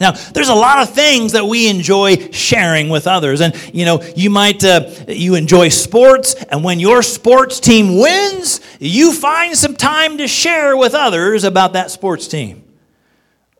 Now, 0.03 0.11
there's 0.11 0.49
a 0.49 0.55
lot 0.55 0.79
of 0.79 0.93
things 0.93 1.31
that 1.31 1.45
we 1.45 1.69
enjoy 1.69 2.29
sharing 2.31 2.89
with 2.89 3.07
others. 3.07 3.41
And, 3.41 3.55
you 3.73 3.85
know, 3.85 4.03
you 4.15 4.29
might, 4.29 4.63
uh, 4.63 4.89
you 5.07 5.35
enjoy 5.35 5.69
sports, 5.69 6.35
and 6.35 6.63
when 6.63 6.79
your 6.79 7.01
sports 7.01 7.59
team 7.59 7.97
wins, 7.97 8.59
you 8.79 9.13
find 9.13 9.57
some 9.57 9.75
time 9.75 10.17
to 10.17 10.27
share 10.27 10.75
with 10.75 10.93
others 10.93 11.43
about 11.45 11.73
that 11.73 11.89
sports 11.89 12.27
team. 12.27 12.63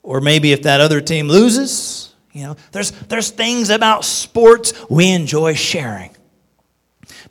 Or 0.02 0.20
maybe 0.20 0.52
if 0.52 0.64
that 0.64 0.82
other 0.82 1.00
team 1.00 1.30
loses, 1.30 2.14
you 2.34 2.44
know, 2.44 2.58
there's, 2.74 2.92
there's 2.92 3.30
things 3.30 3.70
about 3.70 4.04
sports 4.04 4.74
we 4.90 5.12
enjoy 5.12 5.54
sharing. 5.54 6.14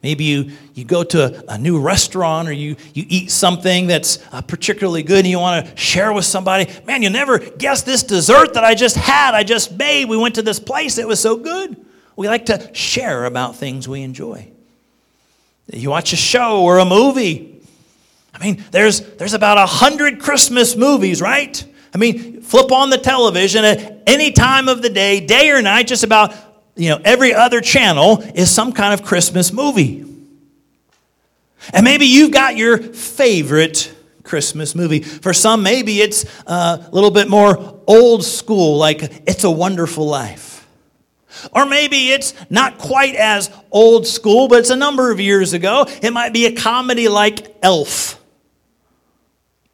Maybe 0.03 0.25
you, 0.25 0.51
you 0.75 0.85
go 0.85 1.05
to 1.05 1.49
a, 1.49 1.55
a 1.55 1.59
new 1.59 1.81
restaurant 1.81 2.49
or 2.49 2.53
you, 2.53 2.77
you 2.93 3.05
eat 3.09 3.31
something 3.31 3.87
that's 3.87 4.19
uh, 4.33 4.43
particularly 4.43 5.05
good 5.05 5.21
and 5.21 5.29
you 5.29 5.39
want 5.39 5.67
to 5.67 5.77
share 5.77 6.13
with 6.13 6.25
somebody. 6.25 6.73
Man, 6.87 7.03
you 7.03 7.11
never 7.11 7.39
guess 7.39 7.83
this 7.83 8.03
dessert 8.03 8.55
that 8.55 8.65
I 8.65 8.75
just 8.75 8.97
had, 8.97 9.35
I 9.35 9.45
just 9.45 9.77
made. 9.79 10.09
We 10.09 10.17
went 10.17 10.35
to 10.35 10.43
this 10.43 10.59
place, 10.59 10.99
it 10.99 11.07
was 11.07 11.21
so 11.21 11.37
good. 11.37 11.77
We 12.17 12.27
like 12.27 12.47
to 12.47 12.75
share 12.75 13.25
about 13.27 13.57
things 13.57 13.89
we 13.89 14.03
enjoy. 14.03 14.51
You 15.73 15.91
watch 15.91 16.13
a 16.13 16.17
show 16.17 16.63
or 16.63 16.79
a 16.79 16.85
movie. 16.85 17.61
I 18.35 18.45
mean, 18.45 18.63
there's, 18.73 19.01
there's 19.01 19.35
about 19.35 19.57
a 19.57 19.67
hundred 19.67 20.21
Christmas 20.21 20.77
movies, 20.77 21.23
right? 21.23 21.65
I 21.95 21.99
mean, 21.99 22.43
flip 22.43 22.73
on 22.73 22.91
the 22.91 22.99
television 22.99 23.65
at 23.65 24.03
any 24.07 24.33
time 24.33 24.69
of 24.69 24.83
the 24.83 24.91
day, 24.91 25.25
day 25.25 25.51
or 25.51 25.63
night, 25.63 25.87
just 25.87 26.03
about 26.03 26.35
you 26.77 26.89
know, 26.89 27.01
every 27.05 27.35
other 27.35 27.61
channel 27.61 28.23
is 28.35 28.51
some 28.51 28.73
kind 28.73 28.95
of 28.95 29.05
Christmas 29.05 29.53
movie. 29.53 30.07
And 31.73 31.85
maybe 31.85 32.07
you've 32.07 32.33
got 32.33 32.57
your 32.57 32.79
favorite 32.79 33.95
Christmas 34.25 34.75
movie. 34.75 35.01
For 35.01 35.33
some, 35.33 35.63
maybe 35.63 36.01
it's 36.01 36.25
a 36.47 36.89
little 36.93 37.11
bit 37.11 37.29
more 37.29 37.81
old 37.87 38.25
school, 38.25 38.79
like 38.79 39.03
It's 39.27 39.45
a 39.45 39.51
Wonderful 39.51 40.07
Life. 40.07 40.67
Or 41.53 41.65
maybe 41.67 42.09
it's 42.09 42.35
not 42.51 42.79
quite 42.79 43.15
as 43.15 43.51
old 43.71 44.07
school, 44.07 44.49
but 44.49 44.61
it's 44.61 44.71
a 44.71 44.77
number 44.77 45.11
of 45.11 45.19
years 45.19 45.53
ago. 45.55 45.87
It 46.03 46.13
might 46.13 46.33
be 46.33 46.47
a 46.47 46.55
comedy 46.55 47.09
like 47.09 47.57
Elf. 47.63 48.21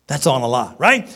That's 0.06 0.26
on 0.26 0.42
a 0.42 0.48
lot, 0.48 0.80
right? 0.80 1.08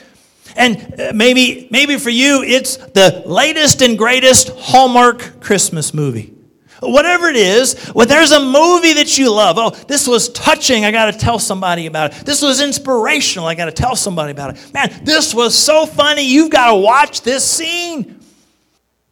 And 0.56 1.00
uh, 1.00 1.12
maybe, 1.14 1.68
maybe 1.70 1.98
for 1.98 2.10
you, 2.10 2.42
it's 2.42 2.76
the 2.76 3.22
latest 3.26 3.82
and 3.82 3.96
greatest 3.96 4.50
Hallmark 4.56 5.40
Christmas 5.40 5.94
movie. 5.94 6.34
Whatever 6.80 7.28
it 7.28 7.36
is, 7.36 7.92
well, 7.94 8.06
there's 8.06 8.32
a 8.32 8.40
movie 8.40 8.94
that 8.94 9.16
you 9.16 9.32
love. 9.32 9.56
Oh, 9.56 9.70
this 9.70 10.08
was 10.08 10.30
touching. 10.30 10.84
I 10.84 10.90
got 10.90 11.12
to 11.12 11.16
tell 11.16 11.38
somebody 11.38 11.86
about 11.86 12.12
it. 12.12 12.26
This 12.26 12.42
was 12.42 12.60
inspirational. 12.60 13.46
I 13.46 13.54
got 13.54 13.66
to 13.66 13.72
tell 13.72 13.94
somebody 13.94 14.32
about 14.32 14.56
it. 14.56 14.74
Man, 14.74 15.04
this 15.04 15.32
was 15.32 15.56
so 15.56 15.86
funny. 15.86 16.22
You've 16.22 16.50
got 16.50 16.72
to 16.72 16.76
watch 16.76 17.22
this 17.22 17.44
scene. 17.44 18.18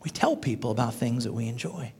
We 0.02 0.10
tell 0.10 0.36
people 0.36 0.72
about 0.72 0.94
things 0.94 1.24
that 1.24 1.32
we 1.32 1.46
enjoy. 1.46 1.92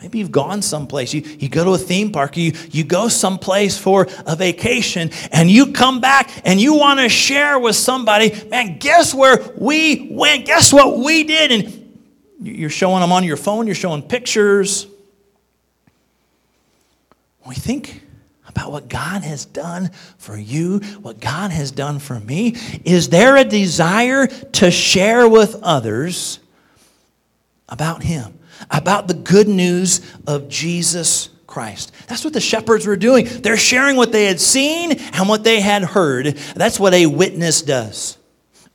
Maybe 0.00 0.18
you've 0.18 0.32
gone 0.32 0.62
someplace. 0.62 1.12
You, 1.12 1.20
you 1.20 1.50
go 1.50 1.62
to 1.64 1.72
a 1.72 1.78
theme 1.78 2.10
park, 2.10 2.36
you, 2.36 2.52
you 2.70 2.84
go 2.84 3.08
someplace 3.08 3.76
for 3.76 4.08
a 4.26 4.34
vacation, 4.34 5.10
and 5.30 5.50
you 5.50 5.72
come 5.72 6.00
back 6.00 6.30
and 6.44 6.58
you 6.58 6.74
want 6.74 7.00
to 7.00 7.08
share 7.08 7.58
with 7.58 7.76
somebody, 7.76 8.32
man, 8.48 8.78
guess 8.78 9.12
where 9.12 9.52
we 9.56 10.08
went? 10.10 10.46
Guess 10.46 10.72
what 10.72 10.98
we 10.98 11.24
did? 11.24 11.52
And 11.52 12.00
you're 12.40 12.70
showing 12.70 13.00
them 13.02 13.12
on 13.12 13.24
your 13.24 13.36
phone, 13.36 13.66
you're 13.66 13.74
showing 13.74 14.02
pictures. 14.02 14.86
When 17.42 17.50
we 17.50 17.54
think 17.56 18.02
about 18.48 18.72
what 18.72 18.88
God 18.88 19.22
has 19.22 19.44
done 19.44 19.90
for 20.16 20.36
you, 20.36 20.78
what 21.02 21.20
God 21.20 21.50
has 21.50 21.70
done 21.70 21.98
for 21.98 22.18
me, 22.18 22.56
is 22.84 23.10
there 23.10 23.36
a 23.36 23.44
desire 23.44 24.26
to 24.26 24.70
share 24.70 25.28
with 25.28 25.56
others 25.62 26.40
about 27.68 28.02
Him? 28.02 28.39
About 28.70 29.08
the 29.08 29.14
good 29.14 29.48
news 29.48 30.00
of 30.26 30.48
Jesus 30.48 31.30
Christ. 31.46 31.92
That's 32.06 32.24
what 32.24 32.32
the 32.32 32.40
shepherds 32.40 32.86
were 32.86 32.96
doing. 32.96 33.26
They're 33.26 33.56
sharing 33.56 33.96
what 33.96 34.12
they 34.12 34.26
had 34.26 34.40
seen 34.40 34.92
and 34.92 35.28
what 35.28 35.44
they 35.44 35.60
had 35.60 35.82
heard. 35.82 36.26
That's 36.54 36.78
what 36.78 36.94
a 36.94 37.06
witness 37.06 37.62
does. 37.62 38.16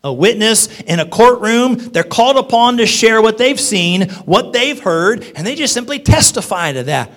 A 0.03 0.13
witness 0.13 0.81
in 0.81 0.99
a 0.99 1.07
courtroom, 1.07 1.77
they're 1.77 2.03
called 2.03 2.37
upon 2.37 2.77
to 2.77 2.85
share 2.85 3.21
what 3.21 3.39
they've 3.39 3.59
seen, 3.59 4.09
what 4.25 4.53
they've 4.53 4.79
heard, 4.79 5.23
and 5.35 5.47
they 5.47 5.55
just 5.55 5.73
simply 5.73 5.97
testify 5.97 6.73
to 6.73 6.83
that. 6.83 7.11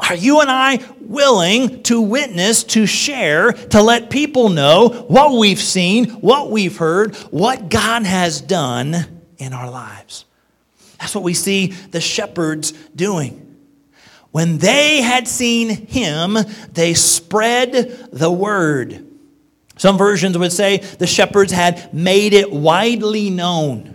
Are 0.00 0.14
you 0.16 0.40
and 0.40 0.50
I 0.50 0.80
willing 1.00 1.82
to 1.84 2.00
witness, 2.00 2.64
to 2.64 2.86
share, 2.86 3.52
to 3.52 3.82
let 3.82 4.08
people 4.08 4.48
know 4.48 4.88
what 5.08 5.38
we've 5.38 5.60
seen, 5.60 6.10
what 6.14 6.50
we've 6.50 6.78
heard, 6.78 7.14
what 7.30 7.68
God 7.68 8.04
has 8.04 8.40
done 8.40 9.22
in 9.36 9.52
our 9.52 9.70
lives? 9.70 10.24
That's 11.00 11.14
what 11.14 11.24
we 11.24 11.34
see 11.34 11.68
the 11.68 12.00
shepherds 12.00 12.72
doing. 12.94 13.46
When 14.30 14.58
they 14.58 15.00
had 15.00 15.26
seen 15.26 15.70
him, 15.70 16.36
they 16.72 16.94
spread 16.94 18.10
the 18.12 18.30
word. 18.30 19.06
Some 19.76 19.98
versions 19.98 20.36
would 20.36 20.52
say 20.52 20.76
the 20.76 21.06
shepherds 21.06 21.52
had 21.52 21.92
made 21.92 22.34
it 22.34 22.52
widely 22.52 23.30
known. 23.30 23.94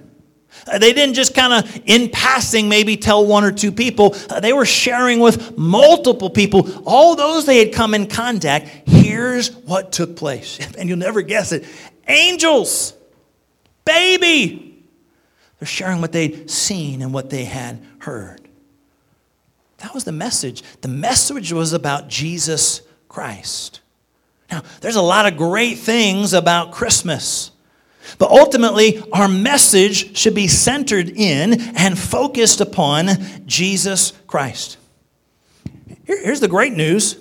Uh, 0.68 0.80
they 0.80 0.94
didn't 0.94 1.14
just 1.14 1.36
kind 1.36 1.54
of, 1.54 1.82
in 1.86 2.10
passing, 2.10 2.68
maybe 2.68 2.98
tell 2.98 3.26
one 3.26 3.44
or 3.44 3.52
two 3.52 3.72
people. 3.72 4.16
Uh, 4.30 4.40
they 4.40 4.52
were 4.52 4.66
sharing 4.66 5.20
with 5.20 5.58
multiple 5.58 6.30
people. 6.30 6.68
All 6.88 7.16
those 7.16 7.46
they 7.46 7.60
had 7.60 7.72
come 7.72 7.94
in 7.94 8.08
contact. 8.08 8.68
Here's 8.88 9.52
what 9.52 9.92
took 9.92 10.16
place. 10.16 10.60
And 10.78 10.90
you'll 10.90 10.98
never 10.98 11.22
guess 11.22 11.52
it 11.52 11.66
angels, 12.08 12.94
baby, 13.86 14.75
they're 15.66 15.72
sharing 15.72 16.00
what 16.00 16.12
they'd 16.12 16.48
seen 16.48 17.02
and 17.02 17.12
what 17.12 17.32
they 17.32 17.44
had 17.44 17.84
heard. 17.98 18.40
That 19.80 19.96
was 19.96 20.04
the 20.04 20.12
message. 20.12 20.62
The 20.82 20.88
message 20.88 21.52
was 21.52 21.74
about 21.74 22.08
Jesus 22.08 22.84
Christ. 23.10 23.80
Now, 24.52 24.62
there's 24.82 24.96
a 24.96 25.02
lot 25.02 25.26
of 25.26 25.38
great 25.38 25.80
things 25.80 26.34
about 26.36 26.72
Christmas. 26.72 27.50
But 28.20 28.30
ultimately, 28.30 29.02
our 29.12 29.28
message 29.28 30.16
should 30.16 30.36
be 30.36 30.48
centered 30.48 31.10
in 31.10 31.60
and 31.76 31.98
focused 31.98 32.62
upon 32.62 33.08
Jesus 33.48 34.14
Christ. 34.28 34.78
here's 36.04 36.42
the 36.42 36.48
great 36.48 36.74
news 36.74 37.18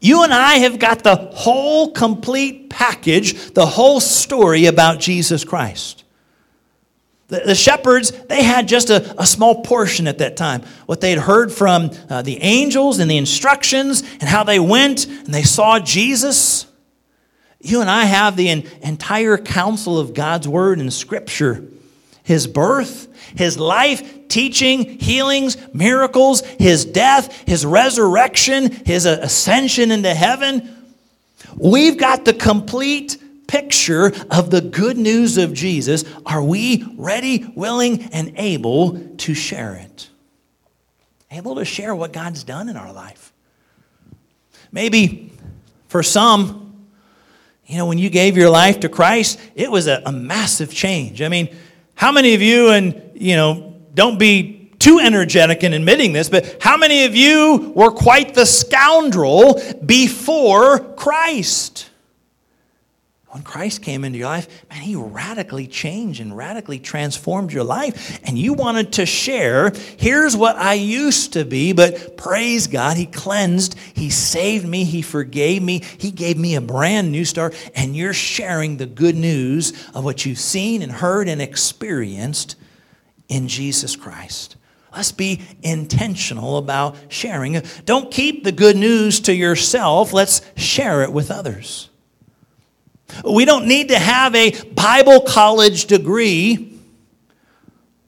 you 0.00 0.24
and 0.24 0.34
I 0.34 0.54
have 0.54 0.80
got 0.80 1.04
the 1.04 1.14
whole 1.14 1.92
complete 1.92 2.70
package, 2.70 3.52
the 3.52 3.66
whole 3.66 4.00
story 4.00 4.66
about 4.66 4.98
Jesus 4.98 5.44
Christ. 5.44 6.02
The, 7.28 7.40
the 7.40 7.54
shepherds, 7.54 8.10
they 8.10 8.42
had 8.42 8.66
just 8.66 8.88
a, 8.88 9.14
a, 9.20 9.26
small 9.26 9.62
portion 9.62 10.08
at 10.08 10.18
that 10.18 10.36
time. 10.36 10.62
What 10.86 11.02
they 11.02 11.10
had 11.10 11.18
heard 11.18 11.52
from 11.52 11.90
uh, 12.08 12.22
the 12.22 12.42
angels 12.42 12.98
and 12.98 13.10
the 13.10 13.18
instructions 13.18 14.02
and 14.12 14.22
how 14.22 14.44
they 14.44 14.58
went 14.58 15.06
and 15.06 15.34
they 15.34 15.42
saw 15.42 15.78
Jesus. 15.78 16.66
You 17.60 17.82
and 17.82 17.90
I 17.90 18.04
have 18.04 18.36
the 18.36 18.48
in, 18.48 18.66
entire 18.82 19.36
counsel 19.36 19.98
of 19.98 20.14
God's 20.14 20.48
word 20.48 20.78
and 20.78 20.90
scripture 20.90 21.64
His 22.22 22.46
birth, 22.46 23.08
His 23.36 23.58
life, 23.58 24.28
teaching, 24.28 24.98
healings, 24.98 25.58
miracles, 25.74 26.40
His 26.58 26.86
death, 26.86 27.46
His 27.46 27.66
resurrection, 27.66 28.70
His 28.86 29.04
ascension 29.04 29.90
into 29.90 30.14
heaven. 30.14 30.76
We've 31.56 31.98
got 31.98 32.24
the 32.24 32.32
complete 32.32 33.18
picture 33.48 34.12
of 34.30 34.50
the 34.50 34.60
good 34.60 34.96
news 34.96 35.38
of 35.38 35.52
Jesus, 35.52 36.04
are 36.24 36.42
we 36.42 36.84
ready, 36.96 37.50
willing, 37.56 38.04
and 38.12 38.32
able 38.36 39.00
to 39.16 39.34
share 39.34 39.74
it? 39.74 40.08
Able 41.32 41.56
to 41.56 41.64
share 41.64 41.94
what 41.94 42.12
God's 42.12 42.44
done 42.44 42.68
in 42.68 42.76
our 42.76 42.92
life. 42.92 43.32
Maybe 44.70 45.32
for 45.88 46.02
some, 46.02 46.86
you 47.66 47.78
know, 47.78 47.86
when 47.86 47.98
you 47.98 48.10
gave 48.10 48.36
your 48.36 48.50
life 48.50 48.80
to 48.80 48.88
Christ, 48.88 49.40
it 49.54 49.70
was 49.70 49.88
a, 49.88 50.02
a 50.06 50.12
massive 50.12 50.72
change. 50.72 51.22
I 51.22 51.28
mean, 51.28 51.54
how 51.94 52.12
many 52.12 52.34
of 52.34 52.42
you, 52.42 52.70
and, 52.70 53.10
you 53.14 53.34
know, 53.34 53.74
don't 53.94 54.18
be 54.18 54.70
too 54.78 55.00
energetic 55.00 55.64
in 55.64 55.72
admitting 55.72 56.12
this, 56.12 56.28
but 56.28 56.62
how 56.62 56.76
many 56.76 57.04
of 57.04 57.16
you 57.16 57.72
were 57.74 57.90
quite 57.90 58.34
the 58.34 58.46
scoundrel 58.46 59.60
before 59.84 60.78
Christ? 60.94 61.87
When 63.38 63.44
Christ 63.44 63.82
came 63.82 64.04
into 64.04 64.18
your 64.18 64.26
life, 64.26 64.48
man, 64.68 64.80
he 64.80 64.96
radically 64.96 65.68
changed 65.68 66.20
and 66.20 66.36
radically 66.36 66.80
transformed 66.80 67.52
your 67.52 67.62
life. 67.62 68.18
And 68.24 68.36
you 68.36 68.52
wanted 68.52 68.94
to 68.94 69.06
share, 69.06 69.70
here's 69.96 70.36
what 70.36 70.56
I 70.56 70.74
used 70.74 71.34
to 71.34 71.44
be, 71.44 71.72
but 71.72 72.16
praise 72.16 72.66
God, 72.66 72.96
he 72.96 73.06
cleansed, 73.06 73.78
he 73.94 74.10
saved 74.10 74.66
me, 74.66 74.82
he 74.82 75.02
forgave 75.02 75.62
me, 75.62 75.84
he 75.98 76.10
gave 76.10 76.36
me 76.36 76.56
a 76.56 76.60
brand 76.60 77.12
new 77.12 77.24
start. 77.24 77.54
And 77.76 77.94
you're 77.94 78.12
sharing 78.12 78.76
the 78.76 78.86
good 78.86 79.14
news 79.14 79.88
of 79.94 80.02
what 80.04 80.26
you've 80.26 80.40
seen 80.40 80.82
and 80.82 80.90
heard 80.90 81.28
and 81.28 81.40
experienced 81.40 82.56
in 83.28 83.46
Jesus 83.46 83.94
Christ. 83.94 84.56
Let's 84.92 85.12
be 85.12 85.42
intentional 85.62 86.56
about 86.56 86.96
sharing. 87.06 87.62
Don't 87.84 88.10
keep 88.10 88.42
the 88.42 88.50
good 88.50 88.76
news 88.76 89.20
to 89.20 89.32
yourself, 89.32 90.12
let's 90.12 90.40
share 90.56 91.04
it 91.04 91.12
with 91.12 91.30
others. 91.30 91.88
We 93.24 93.44
don't 93.44 93.66
need 93.66 93.88
to 93.88 93.98
have 93.98 94.34
a 94.34 94.50
Bible 94.64 95.20
college 95.20 95.86
degree 95.86 96.78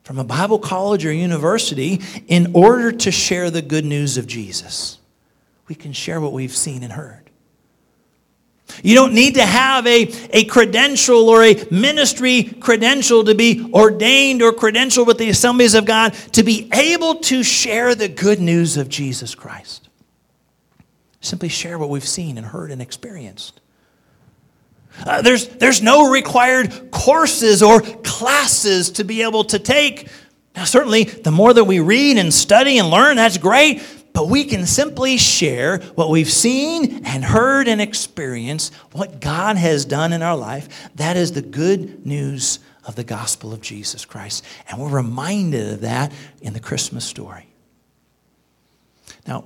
from 0.05 0.19
a 0.19 0.25
Bible 0.25 0.59
college 0.59 1.07
or 1.07 1.13
university 1.13 2.01
in 2.27 2.51
order 2.55 2.91
to 2.91 3.11
share 3.11 3.51
the 3.51 3.63
good 3.63 3.85
news 3.85 4.19
of 4.19 4.27
Jesus. 4.27 4.99
We 5.69 5.77
can 5.77 5.93
share 5.93 6.21
what 6.21 6.33
we've 6.33 6.55
seen 6.55 6.83
and 6.83 6.93
heard. 6.93 7.31
You 8.83 8.95
don't 8.95 9.15
need 9.15 9.35
to 9.35 9.47
have 9.47 9.87
a, 9.87 10.13
a 10.33 10.45
credential 10.45 11.29
or 11.29 11.45
a 11.45 11.65
ministry 11.71 12.45
credential 12.45 13.25
to 13.25 13.35
be 13.35 13.71
ordained 13.73 14.43
or 14.43 14.53
credentialed 14.53 15.07
with 15.07 15.19
the 15.19 15.29
assemblies 15.29 15.75
of 15.75 15.85
God 15.85 16.15
to 16.33 16.43
be 16.43 16.69
able 16.73 17.17
to 17.17 17.43
share 17.43 17.95
the 17.95 18.09
good 18.09 18.41
news 18.41 18.77
of 18.77 18.89
Jesus 18.89 19.35
Christ. 19.35 19.89
Simply 21.21 21.49
share 21.49 21.79
what 21.79 21.91
we've 21.91 22.07
seen 22.07 22.39
and 22.39 22.47
heard 22.47 22.71
and 22.71 22.81
experienced. 22.81 23.61
Uh, 25.07 25.23
there's, 25.23 25.49
there's 25.49 25.83
no 25.83 26.11
required 26.11 26.91
courses 26.91 27.63
or 27.63 27.81
classes 27.81 28.91
to 28.91 29.05
be 29.05 29.23
able 29.23 29.45
to 29.45 29.59
take. 29.59 30.09
Now, 30.55 30.65
certainly, 30.65 31.05
the 31.05 31.31
more 31.31 31.55
that 31.55 31.65
we 31.65 31.81
read 31.81 32.19
and 32.19 32.33
study 32.33 32.79
and 32.79 32.91
learn, 32.91 33.17
that's 33.17 33.39
great, 33.39 33.83
but 34.13 34.29
we 34.29 34.45
can 34.45 34.67
simply 34.67 35.17
share 35.17 35.79
what 35.95 36.11
we've 36.11 36.31
seen 36.31 37.05
and 37.07 37.25
heard 37.25 37.69
and 37.69 37.81
experienced, 37.81 38.75
what 38.93 39.21
God 39.21 39.57
has 39.57 39.85
done 39.85 40.13
in 40.13 40.23
our 40.23 40.37
life. 40.37 40.91
That 40.97 41.17
is 41.17 41.33
the 41.33 41.43
good 41.43 42.05
news 42.05 42.59
of 42.85 42.97
the 42.97 43.05
gospel 43.05 43.53
of 43.53 43.61
Jesus 43.61 44.05
Christ. 44.05 44.45
And 44.69 44.81
we're 44.81 44.89
reminded 44.89 45.75
of 45.75 45.81
that 45.83 46.13
in 46.43 46.53
the 46.53 46.61
Christmas 46.61 47.05
story. 47.05 47.47
Now, 49.27 49.45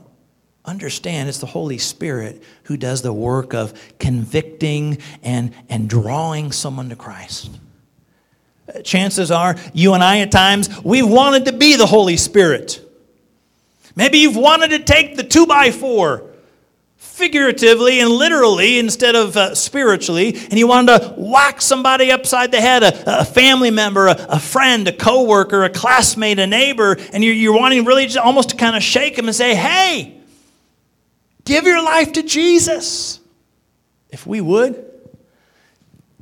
understand 0.64 1.28
it's 1.28 1.38
the 1.38 1.46
Holy 1.46 1.78
Spirit 1.78 2.42
who 2.64 2.76
does 2.76 3.02
the 3.02 3.12
work 3.12 3.52
of 3.54 3.74
convicting 3.98 4.98
and, 5.22 5.54
and 5.68 5.88
drawing 5.88 6.52
someone 6.52 6.88
to 6.88 6.96
Christ. 6.96 7.50
Chances 8.82 9.30
are, 9.30 9.56
you 9.74 9.92
and 9.92 10.02
I 10.02 10.20
at 10.20 10.32
times, 10.32 10.70
we've 10.82 11.08
wanted 11.08 11.44
to 11.46 11.52
be 11.52 11.76
the 11.76 11.86
Holy 11.86 12.16
Spirit. 12.16 12.80
Maybe 13.94 14.18
you've 14.18 14.36
wanted 14.36 14.70
to 14.70 14.78
take 14.78 15.16
the 15.16 15.22
two 15.22 15.46
by 15.46 15.70
four, 15.70 16.30
figuratively 16.96 18.00
and 18.00 18.10
literally 18.10 18.78
instead 18.78 19.14
of 19.14 19.36
uh, 19.36 19.54
spiritually, 19.54 20.34
and 20.34 20.54
you 20.54 20.66
wanted 20.66 20.98
to 20.98 21.14
whack 21.18 21.60
somebody 21.60 22.10
upside 22.10 22.50
the 22.50 22.60
head, 22.60 22.82
a, 22.82 23.20
a 23.20 23.24
family 23.24 23.70
member, 23.70 24.08
a, 24.08 24.16
a, 24.30 24.40
friend, 24.40 24.88
a 24.88 24.92
coworker, 24.92 25.62
a 25.62 25.70
classmate, 25.70 26.38
a 26.38 26.46
neighbor, 26.46 26.96
and 27.12 27.22
you're, 27.22 27.34
you're 27.34 27.56
wanting 27.56 27.84
really 27.84 28.06
just 28.06 28.16
almost 28.16 28.48
to 28.48 28.56
kind 28.56 28.74
of 28.74 28.82
shake 28.82 29.14
them 29.14 29.26
and 29.26 29.36
say, 29.36 29.54
hey, 29.54 30.22
Give 31.44 31.64
your 31.64 31.82
life 31.82 32.12
to 32.12 32.22
Jesus. 32.22 33.20
If 34.10 34.26
we 34.26 34.40
would, 34.40 34.84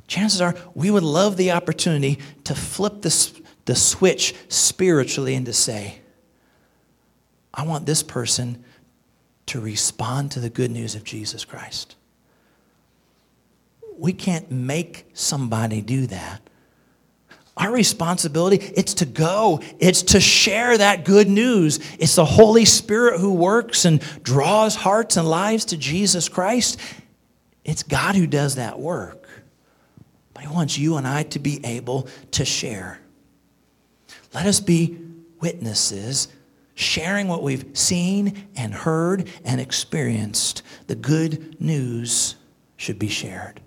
chances 0.07 0.41
are 0.41 0.55
we 0.73 0.91
would 0.91 1.03
love 1.03 1.37
the 1.37 1.51
opportunity 1.51 2.19
to 2.43 2.55
flip 2.55 3.01
the, 3.01 3.41
the 3.65 3.75
switch 3.75 4.35
spiritually 4.49 5.35
and 5.35 5.45
to 5.45 5.53
say, 5.53 5.99
I 7.53 7.65
want 7.65 7.85
this 7.85 8.03
person 8.03 8.63
to 9.45 9.59
respond 9.59 10.31
to 10.31 10.39
the 10.39 10.49
good 10.49 10.71
news 10.71 10.95
of 10.95 11.03
Jesus 11.03 11.45
Christ. 11.45 11.95
We 13.97 14.11
can't 14.11 14.49
make 14.51 15.05
somebody 15.13 15.81
do 15.81 16.07
that. 16.07 16.41
Our 17.55 17.71
responsibility, 17.71 18.57
it's 18.75 18.95
to 18.95 19.05
go. 19.05 19.61
It's 19.77 20.01
to 20.03 20.19
share 20.19 20.75
that 20.75 21.05
good 21.05 21.29
news. 21.29 21.79
It's 21.99 22.15
the 22.15 22.25
Holy 22.25 22.65
Spirit 22.65 23.19
who 23.19 23.33
works 23.33 23.85
and 23.85 24.01
draws 24.23 24.75
hearts 24.75 25.17
and 25.17 25.27
lives 25.27 25.65
to 25.65 25.77
Jesus 25.77 26.29
Christ. 26.29 26.79
It's 27.63 27.83
God 27.83 28.15
who 28.15 28.25
does 28.25 28.55
that 28.55 28.79
work. 28.79 29.29
But 30.33 30.43
He 30.43 30.49
wants 30.49 30.77
you 30.79 30.97
and 30.97 31.07
I 31.07 31.23
to 31.23 31.39
be 31.39 31.63
able 31.63 32.07
to 32.31 32.43
share. 32.43 32.99
Let 34.33 34.47
us 34.47 34.59
be 34.59 34.97
witnesses, 35.39 36.29
sharing 36.73 37.27
what 37.27 37.43
we've 37.43 37.77
seen 37.77 38.47
and 38.55 38.73
heard 38.73 39.29
and 39.45 39.61
experienced. 39.61 40.63
The 40.87 40.95
good 40.95 41.61
news 41.61 42.35
should 42.77 42.97
be 42.97 43.09
shared. 43.09 43.61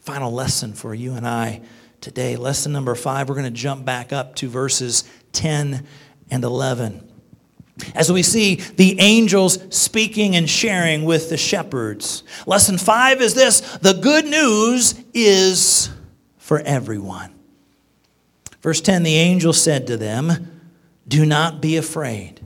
Final 0.00 0.30
lesson 0.30 0.74
for 0.74 0.94
you 0.94 1.14
and 1.14 1.26
I 1.26 1.62
today. 2.06 2.36
Lesson 2.36 2.70
number 2.70 2.94
five, 2.94 3.28
we're 3.28 3.34
going 3.34 3.46
to 3.46 3.50
jump 3.50 3.84
back 3.84 4.12
up 4.12 4.36
to 4.36 4.48
verses 4.48 5.02
10 5.32 5.84
and 6.30 6.44
11. 6.44 7.02
As 7.96 8.12
we 8.12 8.22
see 8.22 8.54
the 8.54 9.00
angels 9.00 9.58
speaking 9.76 10.36
and 10.36 10.48
sharing 10.48 11.04
with 11.04 11.30
the 11.30 11.36
shepherds. 11.36 12.22
Lesson 12.46 12.78
five 12.78 13.20
is 13.20 13.34
this 13.34 13.60
the 13.78 13.94
good 13.94 14.24
news 14.24 14.94
is 15.14 15.90
for 16.38 16.60
everyone. 16.60 17.34
Verse 18.62 18.80
10 18.80 19.02
the 19.02 19.16
angel 19.16 19.52
said 19.52 19.88
to 19.88 19.96
them, 19.96 20.62
Do 21.08 21.26
not 21.26 21.60
be 21.60 21.76
afraid. 21.76 22.40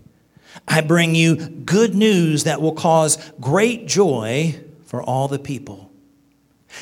I 0.67 0.81
bring 0.81 1.15
you 1.15 1.37
good 1.37 1.95
news 1.95 2.45
that 2.45 2.63
will 2.63 2.73
cause 2.73 3.19
great 3.39 3.87
joy 3.87 4.59
for 4.87 5.03
all 5.03 5.29
the 5.29 5.39
people. 5.39 5.90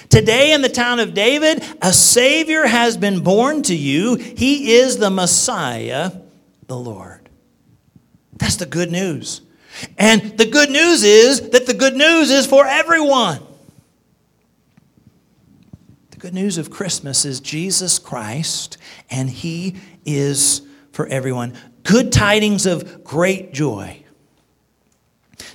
Today 0.08 0.52
in 0.52 0.62
the 0.62 0.68
town 0.68 1.00
of 1.00 1.14
David, 1.14 1.62
a 1.82 1.92
Savior 1.92 2.66
has 2.66 2.96
been 2.96 3.20
born 3.20 3.62
to 3.64 3.74
you. 3.74 4.14
He 4.16 4.74
is 4.74 4.98
the 4.98 5.10
Messiah, 5.10 6.12
the 6.66 6.76
Lord. 6.76 7.28
That's 8.34 8.56
the 8.56 8.66
good 8.66 8.90
news. 8.90 9.42
And 9.96 10.36
the 10.38 10.46
good 10.46 10.70
news 10.70 11.02
is 11.02 11.50
that 11.50 11.66
the 11.66 11.74
good 11.74 11.94
news 11.94 12.30
is 12.30 12.46
for 12.46 12.66
everyone. 12.66 13.40
The 16.10 16.16
good 16.18 16.34
news 16.34 16.58
of 16.58 16.70
Christmas 16.70 17.24
is 17.24 17.40
Jesus 17.40 17.98
Christ, 17.98 18.76
and 19.10 19.30
He 19.30 19.76
is 20.04 20.62
for 20.92 21.06
everyone. 21.06 21.54
Good 21.84 22.12
tidings 22.12 22.66
of 22.66 23.04
great 23.04 23.52
joy. 23.52 24.02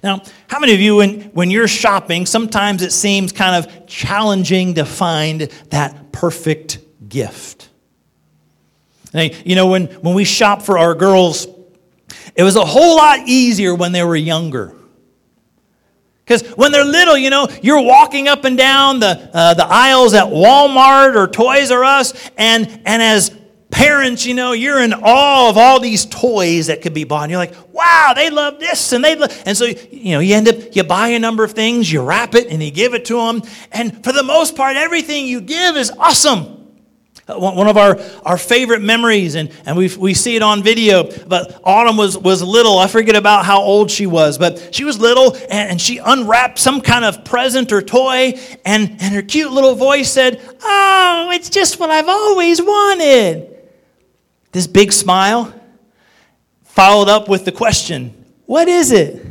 Now, 0.04 0.22
how 0.48 0.60
many 0.60 0.74
of 0.74 0.82
you, 0.82 0.98
when, 0.98 1.22
when 1.32 1.52
you're 1.52 1.68
shopping, 1.68 2.26
sometimes 2.26 2.82
it 2.82 2.92
seems 2.92 3.32
kind 3.32 3.64
of 3.64 3.88
challenging 3.88 4.76
to 4.76 4.86
find 4.86 5.42
that 5.70 6.12
perfect 6.12 6.80
gift? 7.08 7.70
Now, 9.14 9.22
you 9.46 9.56
know, 9.56 9.68
when, 9.68 9.86
when 9.86 10.16
we 10.16 10.24
shop 10.24 10.62
for 10.62 10.78
our 10.78 10.96
girls, 10.96 11.48
it 12.36 12.44
was 12.44 12.56
a 12.56 12.66
whole 12.66 12.98
lot 12.98 13.20
easier 13.28 13.76
when 13.76 13.92
they 13.92 14.04
were 14.04 14.16
younger. 14.16 14.76
Because 16.26 16.48
when 16.56 16.72
they're 16.72 16.86
little, 16.86 17.18
you 17.18 17.30
know, 17.30 17.48
you're 17.62 17.82
walking 17.82 18.28
up 18.28 18.46
and 18.46 18.58
down 18.58 19.00
the, 19.00 19.30
uh, 19.34 19.54
the 19.54 19.66
aisles 19.66 20.14
at 20.14 20.26
Walmart 20.26 21.16
or 21.16 21.28
Toys 21.28 21.70
R 21.70 21.84
Us, 21.84 22.14
and, 22.38 22.68
and 22.86 23.02
as 23.02 23.38
parents, 23.74 24.26
you 24.26 24.36
know, 24.36 24.52
you're 24.52 24.80
in 24.80 24.94
awe 24.94 25.50
of 25.50 25.58
all 25.58 25.80
these 25.80 26.06
toys 26.06 26.68
that 26.68 26.82
could 26.82 26.94
be 26.94 27.04
bought. 27.04 27.24
And 27.24 27.32
you're 27.32 27.40
like, 27.40 27.56
wow, 27.74 28.14
they 28.16 28.30
love 28.30 28.60
this 28.60 28.94
and 28.94 29.04
they 29.04 29.16
love. 29.16 29.44
And 29.46 29.58
so, 29.58 29.66
you 29.66 30.12
know, 30.12 30.20
you 30.20 30.36
end 30.36 30.48
up, 30.48 30.76
you 30.76 30.84
buy 30.84 31.10
a 31.10 31.20
number 31.20 31.44
of 31.44 31.54
things, 31.54 31.92
you 31.92 32.04
wrap 32.04 32.36
it, 32.36 32.48
and 32.48 32.62
you 32.62 32.70
give 32.70 32.94
it 32.94 33.06
to 33.06 33.16
them. 33.16 33.42
And 33.72 34.04
for 34.04 34.14
the 34.14 34.24
most 34.24 34.56
part, 34.56 34.78
everything 34.78 35.26
you 35.26 35.42
give 35.42 35.76
is 35.76 35.92
awesome. 35.92 36.60
Uh, 37.28 37.40
one 37.40 37.68
of 37.68 37.78
our, 37.78 38.00
our 38.26 38.38
favorite 38.38 38.82
memories, 38.82 39.36
and, 39.36 39.50
and 39.66 39.78
we, 39.78 39.96
we 39.96 40.14
see 40.14 40.36
it 40.36 40.42
on 40.42 40.62
video, 40.62 41.10
but 41.26 41.62
Autumn 41.64 41.96
was, 41.96 42.18
was 42.18 42.44
little. 42.44 42.78
I 42.78 42.88
forget 42.88 43.16
about 43.16 43.46
how 43.46 43.62
old 43.62 43.90
she 43.90 44.06
was, 44.06 44.38
but 44.38 44.76
she 44.76 44.84
was 44.84 45.00
little, 45.00 45.34
and, 45.34 45.72
and 45.72 45.82
she 45.82 46.00
unwrapped 46.00 46.60
some 46.60 46.82
kind 46.82 47.06
of 47.06 47.24
present 47.24 47.72
or 47.72 47.82
toy, 47.82 48.34
and, 48.66 48.98
and 49.00 49.16
her 49.16 49.22
cute 49.22 49.54
little 49.54 49.74
voice 49.74 50.12
said, 50.12 50.42
Oh, 50.62 51.32
it's 51.34 51.50
just 51.50 51.80
what 51.80 51.90
I've 51.90 52.10
always 52.10 52.62
wanted. 52.62 53.53
This 54.54 54.68
big 54.68 54.94
smile, 54.94 55.54
followed 56.64 57.10
up 57.10 57.28
with 57.28 57.44
the 57.44 57.52
question, 57.52 58.26
What 58.46 58.68
is 58.68 58.92
it? 58.92 59.26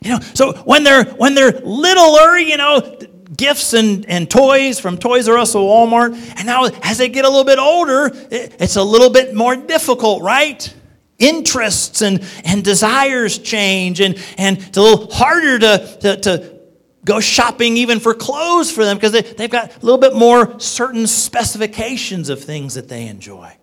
You 0.00 0.10
know, 0.10 0.20
so 0.34 0.54
when 0.64 0.82
they're 0.82 1.04
when 1.04 1.34
they're 1.34 1.52
littler, 1.52 2.36
you 2.38 2.56
know, 2.56 2.98
gifts 3.36 3.72
and, 3.74 4.04
and 4.06 4.28
toys 4.28 4.80
from 4.80 4.98
Toys 4.98 5.28
R 5.28 5.38
Us 5.38 5.54
or 5.54 5.62
Walmart, 5.62 6.14
and 6.36 6.46
now 6.46 6.64
as 6.82 6.98
they 6.98 7.08
get 7.08 7.24
a 7.24 7.28
little 7.28 7.44
bit 7.44 7.58
older, 7.58 8.10
it, 8.30 8.56
it's 8.58 8.76
a 8.76 8.82
little 8.82 9.10
bit 9.10 9.34
more 9.34 9.54
difficult, 9.54 10.22
right? 10.22 10.74
Interests 11.18 12.02
and, 12.02 12.24
and 12.44 12.64
desires 12.64 13.38
change, 13.38 14.00
and, 14.00 14.18
and 14.38 14.58
it's 14.58 14.76
a 14.76 14.82
little 14.82 15.08
harder 15.12 15.58
to, 15.60 15.98
to, 16.00 16.16
to 16.16 16.60
go 17.04 17.20
shopping 17.20 17.76
even 17.76 18.00
for 18.00 18.12
clothes 18.12 18.72
for 18.72 18.84
them 18.84 18.96
because 18.96 19.12
they, 19.12 19.22
they've 19.22 19.50
got 19.50 19.76
a 19.76 19.80
little 19.80 19.98
bit 19.98 20.14
more 20.14 20.58
certain 20.58 21.06
specifications 21.06 22.28
of 22.28 22.42
things 22.42 22.74
that 22.74 22.88
they 22.88 23.06
enjoy. 23.06 23.56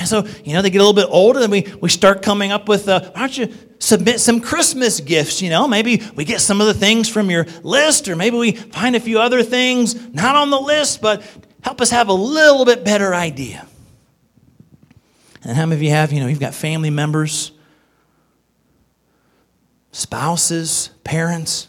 And 0.00 0.08
so, 0.08 0.24
you 0.44 0.54
know, 0.54 0.62
they 0.62 0.70
get 0.70 0.78
a 0.78 0.84
little 0.84 0.94
bit 0.94 1.08
older, 1.10 1.40
and 1.40 1.52
we, 1.52 1.70
we 1.82 1.90
start 1.90 2.22
coming 2.22 2.52
up 2.52 2.70
with, 2.70 2.88
uh, 2.88 3.10
why 3.12 3.20
don't 3.20 3.36
you 3.36 3.54
submit 3.80 4.18
some 4.18 4.40
Christmas 4.40 4.98
gifts? 4.98 5.42
You 5.42 5.50
know, 5.50 5.68
maybe 5.68 6.02
we 6.14 6.24
get 6.24 6.40
some 6.40 6.62
of 6.62 6.66
the 6.68 6.72
things 6.72 7.06
from 7.06 7.28
your 7.28 7.46
list, 7.62 8.08
or 8.08 8.16
maybe 8.16 8.38
we 8.38 8.52
find 8.52 8.96
a 8.96 9.00
few 9.00 9.20
other 9.20 9.42
things 9.42 9.94
not 10.14 10.36
on 10.36 10.48
the 10.48 10.58
list, 10.58 11.02
but 11.02 11.22
help 11.62 11.82
us 11.82 11.90
have 11.90 12.08
a 12.08 12.14
little 12.14 12.64
bit 12.64 12.82
better 12.82 13.14
idea. 13.14 13.66
And 15.44 15.54
how 15.54 15.66
many 15.66 15.76
of 15.76 15.82
you 15.82 15.90
have, 15.90 16.14
you 16.14 16.20
know, 16.20 16.28
you've 16.28 16.40
got 16.40 16.54
family 16.54 16.88
members, 16.88 17.52
spouses, 19.92 20.88
parents, 21.04 21.68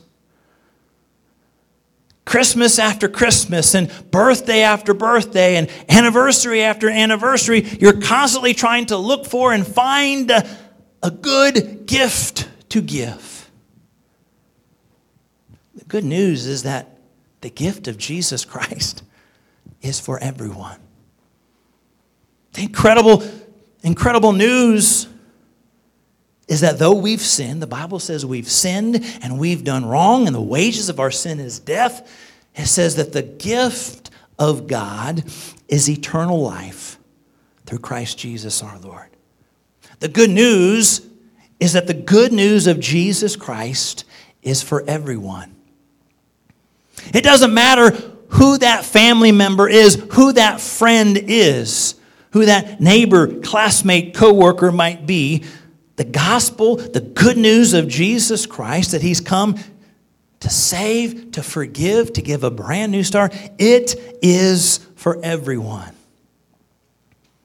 Christmas 2.31 2.79
after 2.79 3.09
Christmas 3.09 3.75
and 3.75 3.91
birthday 4.09 4.61
after 4.61 4.93
birthday 4.93 5.57
and 5.57 5.69
anniversary 5.89 6.63
after 6.63 6.89
anniversary, 6.89 7.59
you're 7.81 7.99
constantly 7.99 8.53
trying 8.53 8.85
to 8.85 8.95
look 8.95 9.25
for 9.25 9.51
and 9.51 9.67
find 9.67 10.31
a, 10.31 10.47
a 11.03 11.11
good 11.11 11.85
gift 11.85 12.47
to 12.69 12.81
give. 12.81 13.51
The 15.75 15.83
good 15.83 16.05
news 16.05 16.47
is 16.47 16.63
that 16.63 16.97
the 17.41 17.49
gift 17.49 17.89
of 17.89 17.97
Jesus 17.97 18.45
Christ 18.45 19.03
is 19.81 19.99
for 19.99 20.17
everyone. 20.19 20.79
The 22.53 22.61
incredible, 22.61 23.29
incredible 23.83 24.31
news 24.31 25.05
is 26.51 26.59
that 26.59 26.79
though 26.79 26.93
we've 26.93 27.21
sinned, 27.21 27.61
the 27.61 27.67
Bible 27.67 27.97
says 27.97 28.25
we've 28.25 28.49
sinned 28.49 29.05
and 29.21 29.39
we've 29.39 29.63
done 29.63 29.85
wrong, 29.85 30.27
and 30.27 30.35
the 30.35 30.41
wages 30.41 30.89
of 30.89 30.99
our 30.99 31.09
sin 31.09 31.39
is 31.39 31.59
death. 31.59 32.11
It 32.55 32.65
says 32.65 32.97
that 32.97 33.13
the 33.13 33.21
gift 33.21 34.09
of 34.37 34.67
God 34.67 35.23
is 35.69 35.89
eternal 35.89 36.41
life 36.41 36.99
through 37.65 37.79
Christ 37.79 38.17
Jesus 38.17 38.61
our 38.61 38.77
Lord. 38.79 39.07
The 40.01 40.09
good 40.09 40.29
news 40.29 41.07
is 41.61 41.71
that 41.71 41.87
the 41.87 41.93
good 41.93 42.33
news 42.33 42.67
of 42.67 42.81
Jesus 42.81 43.37
Christ 43.37 44.03
is 44.41 44.61
for 44.61 44.83
everyone. 44.85 45.55
It 47.13 47.23
doesn't 47.23 47.53
matter 47.53 47.91
who 48.27 48.57
that 48.57 48.83
family 48.83 49.31
member 49.31 49.69
is, 49.69 49.95
who 50.11 50.33
that 50.33 50.59
friend 50.59 51.17
is, 51.17 51.95
who 52.31 52.45
that 52.45 52.81
neighbor, 52.81 53.39
classmate, 53.39 54.13
coworker 54.13 54.73
might 54.73 55.05
be 55.05 55.45
the 56.01 56.09
gospel, 56.09 56.77
the 56.77 56.99
good 56.99 57.37
news 57.37 57.75
of 57.75 57.87
Jesus 57.87 58.47
Christ, 58.47 58.93
that 58.93 59.03
He's 59.03 59.21
come 59.21 59.59
to 60.39 60.49
save, 60.49 61.33
to 61.33 61.43
forgive, 61.43 62.13
to 62.13 62.23
give 62.23 62.43
a 62.43 62.49
brand 62.49 62.91
new 62.91 63.03
start, 63.03 63.35
it 63.59 63.93
is 64.23 64.79
for 64.95 65.23
everyone. 65.23 65.93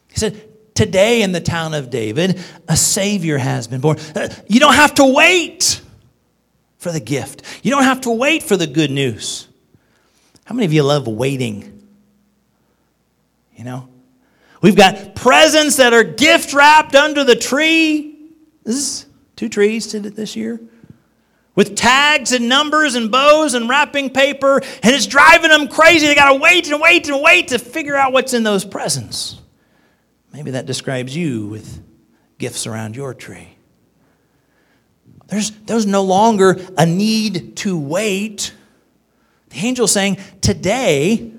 He 0.09 0.19
said, 0.19 0.43
Today 0.75 1.21
in 1.21 1.33
the 1.33 1.41
town 1.41 1.75
of 1.75 1.91
David, 1.91 2.41
a 2.67 2.79
Savior 2.79 3.37
has 3.37 3.67
been 3.67 3.83
born. 3.83 3.99
Uh, 4.15 4.29
you 4.49 4.59
don't 4.59 4.75
have 4.75 4.95
to 4.95 5.05
wait 5.05 5.83
for 6.79 6.91
the 6.91 7.01
gift, 7.01 7.43
you 7.63 7.71
don't 7.71 7.85
have 7.85 8.01
to 8.03 8.11
wait 8.11 8.43
for 8.43 8.57
the 8.57 8.67
good 8.67 8.91
news. 8.91 9.49
How 10.47 10.55
many 10.55 10.65
of 10.65 10.73
you 10.73 10.83
love 10.83 11.07
waiting? 11.07 11.87
You 13.55 13.65
know? 13.65 13.89
We've 14.63 14.77
got 14.77 15.15
presents 15.15 15.77
that 15.77 15.93
are 15.93 16.05
gift 16.05 16.55
wrapped 16.55 16.95
under 16.95 17.23
the 17.23 17.37
tree. 17.37 18.16
This 18.67 18.77
is 18.77 19.07
two 19.37 19.49
trees 19.49 19.93
this 19.93 20.35
year 20.35 20.61
with 21.55 21.77
tags 21.77 22.33
and 22.33 22.49
numbers 22.49 22.97
and 22.97 23.11
bows 23.11 23.55
and 23.55 23.69
wrapping 23.69 24.11
paper, 24.11 24.57
and 24.83 24.95
it's 24.95 25.07
driving 25.07 25.51
them 25.51 25.69
crazy. 25.69 26.07
They 26.07 26.17
got 26.17 26.33
to 26.33 26.39
wait 26.39 26.69
and 26.69 26.81
wait 26.81 27.09
and 27.09 27.23
wait 27.23 27.49
to 27.49 27.59
figure 27.59 27.97
out 27.97 28.13
what's 28.13 28.35
in 28.35 28.43
those 28.43 28.65
presents. 28.65 29.41
Maybe 30.33 30.51
that 30.51 30.67
describes 30.67 31.17
you 31.17 31.47
with 31.47 31.83
gifts 32.39 32.67
around 32.67 32.97
your 32.97 33.15
tree. 33.15 33.57
There's, 35.29 35.51
there's 35.51 35.87
no 35.87 36.03
longer 36.03 36.57
a 36.77 36.85
need 36.85 37.57
to 37.59 37.79
wait. 37.79 38.53
The 39.51 39.59
angel 39.59 39.87
saying, 39.87 40.19
Today, 40.41 41.33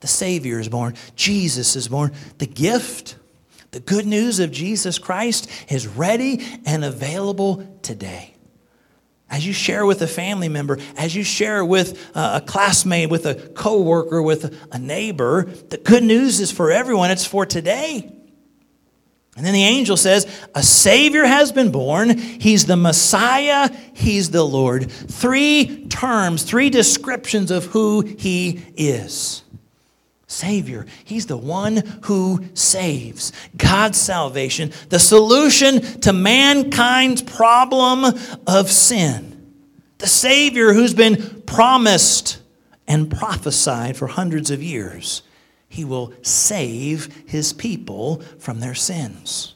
the 0.00 0.06
Savior 0.06 0.60
is 0.60 0.68
born. 0.68 0.94
Jesus 1.16 1.74
is 1.74 1.88
born. 1.88 2.12
The 2.38 2.46
gift, 2.46 3.16
the 3.70 3.80
good 3.80 4.06
news 4.06 4.40
of 4.40 4.50
Jesus 4.50 4.98
Christ 4.98 5.50
is 5.68 5.86
ready 5.86 6.44
and 6.64 6.84
available 6.84 7.78
today. 7.82 8.34
As 9.30 9.46
you 9.46 9.52
share 9.52 9.84
with 9.84 10.00
a 10.00 10.06
family 10.06 10.48
member, 10.48 10.78
as 10.96 11.14
you 11.14 11.22
share 11.22 11.62
with 11.62 12.10
a 12.14 12.42
classmate, 12.44 13.10
with 13.10 13.26
a 13.26 13.34
coworker, 13.34 14.22
with 14.22 14.56
a 14.72 14.78
neighbor, 14.78 15.44
the 15.68 15.76
good 15.76 16.02
news 16.02 16.40
is 16.40 16.50
for 16.50 16.70
everyone. 16.70 17.10
It's 17.10 17.26
for 17.26 17.44
today. 17.44 18.10
And 19.36 19.46
then 19.46 19.54
the 19.54 19.62
angel 19.62 19.96
says, 19.96 20.26
A 20.54 20.62
Savior 20.64 21.24
has 21.24 21.52
been 21.52 21.70
born. 21.70 22.18
He's 22.18 22.66
the 22.66 22.76
Messiah. 22.76 23.70
He's 23.92 24.30
the 24.30 24.42
Lord. 24.42 24.90
Three 24.90 25.86
terms, 25.86 26.42
three 26.42 26.70
descriptions 26.70 27.52
of 27.52 27.66
who 27.66 28.00
He 28.00 28.64
is. 28.76 29.44
Savior. 30.28 30.84
He's 31.04 31.26
the 31.26 31.38
one 31.38 31.78
who 32.02 32.44
saves. 32.52 33.32
God's 33.56 33.98
salvation, 33.98 34.72
the 34.90 34.98
solution 34.98 35.80
to 36.02 36.12
mankind's 36.12 37.22
problem 37.22 38.04
of 38.46 38.70
sin. 38.70 39.52
The 39.96 40.06
Savior 40.06 40.74
who's 40.74 40.92
been 40.92 41.42
promised 41.46 42.40
and 42.86 43.10
prophesied 43.10 43.96
for 43.96 44.06
hundreds 44.06 44.50
of 44.50 44.62
years. 44.62 45.22
He 45.66 45.84
will 45.84 46.12
save 46.22 47.24
his 47.26 47.54
people 47.54 48.20
from 48.38 48.60
their 48.60 48.74
sins. 48.74 49.54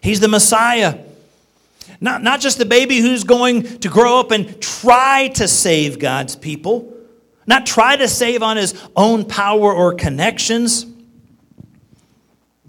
He's 0.00 0.20
the 0.20 0.28
Messiah. 0.28 1.00
Not, 2.00 2.22
not 2.22 2.40
just 2.40 2.58
the 2.58 2.64
baby 2.64 2.98
who's 2.98 3.24
going 3.24 3.62
to 3.80 3.88
grow 3.88 4.20
up 4.20 4.30
and 4.30 4.60
try 4.62 5.28
to 5.34 5.48
save 5.48 5.98
God's 5.98 6.36
people, 6.36 6.93
not 7.46 7.66
try 7.66 7.96
to 7.96 8.08
save 8.08 8.42
on 8.42 8.56
his 8.56 8.74
own 8.96 9.24
power 9.24 9.72
or 9.72 9.94
connections. 9.94 10.86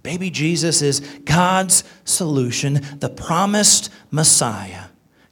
Baby 0.04 0.30
Jesus 0.30 0.82
is 0.82 1.00
God's 1.24 1.84
solution, 2.04 2.86
the 3.00 3.10
promised 3.10 3.92
Messiah, 4.12 4.86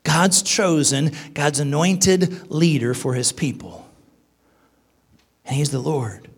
God's 0.03 0.41
chosen, 0.41 1.11
God's 1.33 1.59
anointed 1.59 2.51
leader 2.51 2.93
for 2.93 3.13
his 3.13 3.31
people. 3.31 3.87
And 5.45 5.55
he's 5.55 5.71
the 5.71 5.79
Lord. 5.79 6.29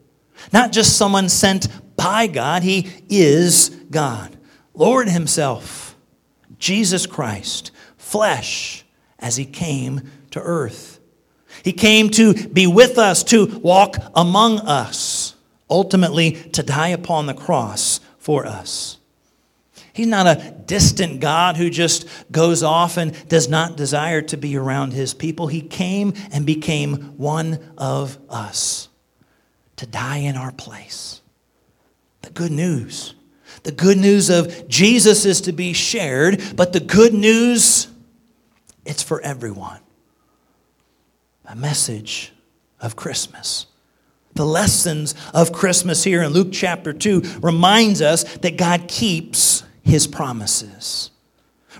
Not 0.51 0.71
just 0.71 0.97
someone 0.97 1.29
sent 1.29 1.67
by 1.95 2.27
God, 2.27 2.63
He 2.63 2.89
is 3.09 3.69
God. 3.89 4.35
Lord 4.73 5.09
Himself, 5.09 5.95
Jesus 6.59 7.05
Christ, 7.05 7.71
flesh 7.97 8.85
as 9.19 9.37
He 9.37 9.45
came 9.45 10.09
to 10.31 10.41
earth. 10.41 10.99
He 11.63 11.73
came 11.73 12.09
to 12.11 12.33
be 12.47 12.67
with 12.67 12.97
us, 12.97 13.23
to 13.25 13.45
walk 13.59 13.97
among 14.15 14.59
us, 14.59 15.35
ultimately 15.69 16.31
to 16.31 16.63
die 16.63 16.89
upon 16.89 17.25
the 17.25 17.33
cross 17.33 17.99
for 18.17 18.45
us. 18.45 18.97
He's 19.93 20.07
not 20.07 20.27
a 20.27 20.53
distant 20.65 21.21
God 21.21 21.55
who 21.55 21.69
just 21.69 22.05
goes 22.29 22.63
off 22.63 22.97
and 22.97 23.13
does 23.29 23.47
not 23.47 23.77
desire 23.77 24.21
to 24.23 24.35
be 24.35 24.57
around 24.57 24.91
his 24.91 25.13
people. 25.13 25.47
He 25.47 25.61
came 25.61 26.13
and 26.33 26.45
became 26.45 27.17
one 27.17 27.59
of 27.77 28.17
us 28.27 28.89
to 29.77 29.85
die 29.85 30.17
in 30.17 30.35
our 30.35 30.51
place. 30.51 31.21
The 32.23 32.29
good 32.29 32.51
news. 32.51 33.15
The 33.63 33.71
good 33.71 33.97
news 33.97 34.29
of 34.29 34.67
Jesus 34.67 35.25
is 35.25 35.41
to 35.41 35.53
be 35.53 35.71
shared, 35.71 36.43
but 36.57 36.73
the 36.73 36.81
good 36.81 37.13
news, 37.13 37.87
it's 38.85 39.01
for 39.01 39.21
everyone. 39.21 39.79
A 41.47 41.55
message 41.55 42.33
of 42.79 42.95
Christmas. 42.95 43.67
The 44.33 44.45
lessons 44.45 45.15
of 45.33 45.53
Christmas 45.53 46.03
here 46.03 46.21
in 46.23 46.33
Luke 46.33 46.49
chapter 46.51 46.91
2 46.91 47.39
reminds 47.41 48.01
us 48.01 48.23
that 48.37 48.57
God 48.57 48.87
keeps 48.87 49.63
his 49.81 50.07
promises. 50.07 51.11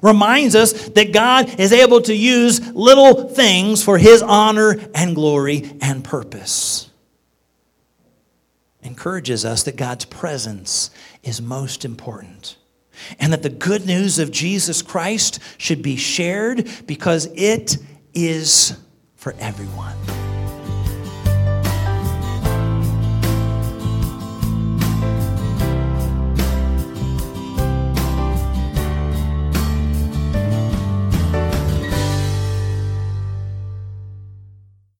Reminds 0.01 0.55
us 0.55 0.89
that 0.89 1.13
God 1.13 1.59
is 1.59 1.73
able 1.73 2.01
to 2.01 2.15
use 2.15 2.71
little 2.73 3.29
things 3.29 3.83
for 3.83 3.97
his 3.97 4.21
honor 4.21 4.77
and 4.93 5.15
glory 5.15 5.77
and 5.81 6.03
purpose 6.03 6.89
encourages 8.85 9.43
us 9.43 9.63
that 9.63 9.75
God's 9.75 10.05
presence 10.05 10.91
is 11.23 11.41
most 11.41 11.83
important. 11.83 12.57
And 13.19 13.33
that 13.33 13.43
the 13.43 13.49
good 13.49 13.85
news 13.85 14.19
of 14.19 14.31
Jesus 14.31 14.81
Christ 14.81 15.39
should 15.57 15.81
be 15.81 15.97
shared 15.97 16.69
because 16.87 17.27
it 17.35 17.77
is 18.13 18.77
for 19.25 19.33
everyone. 19.39 20.24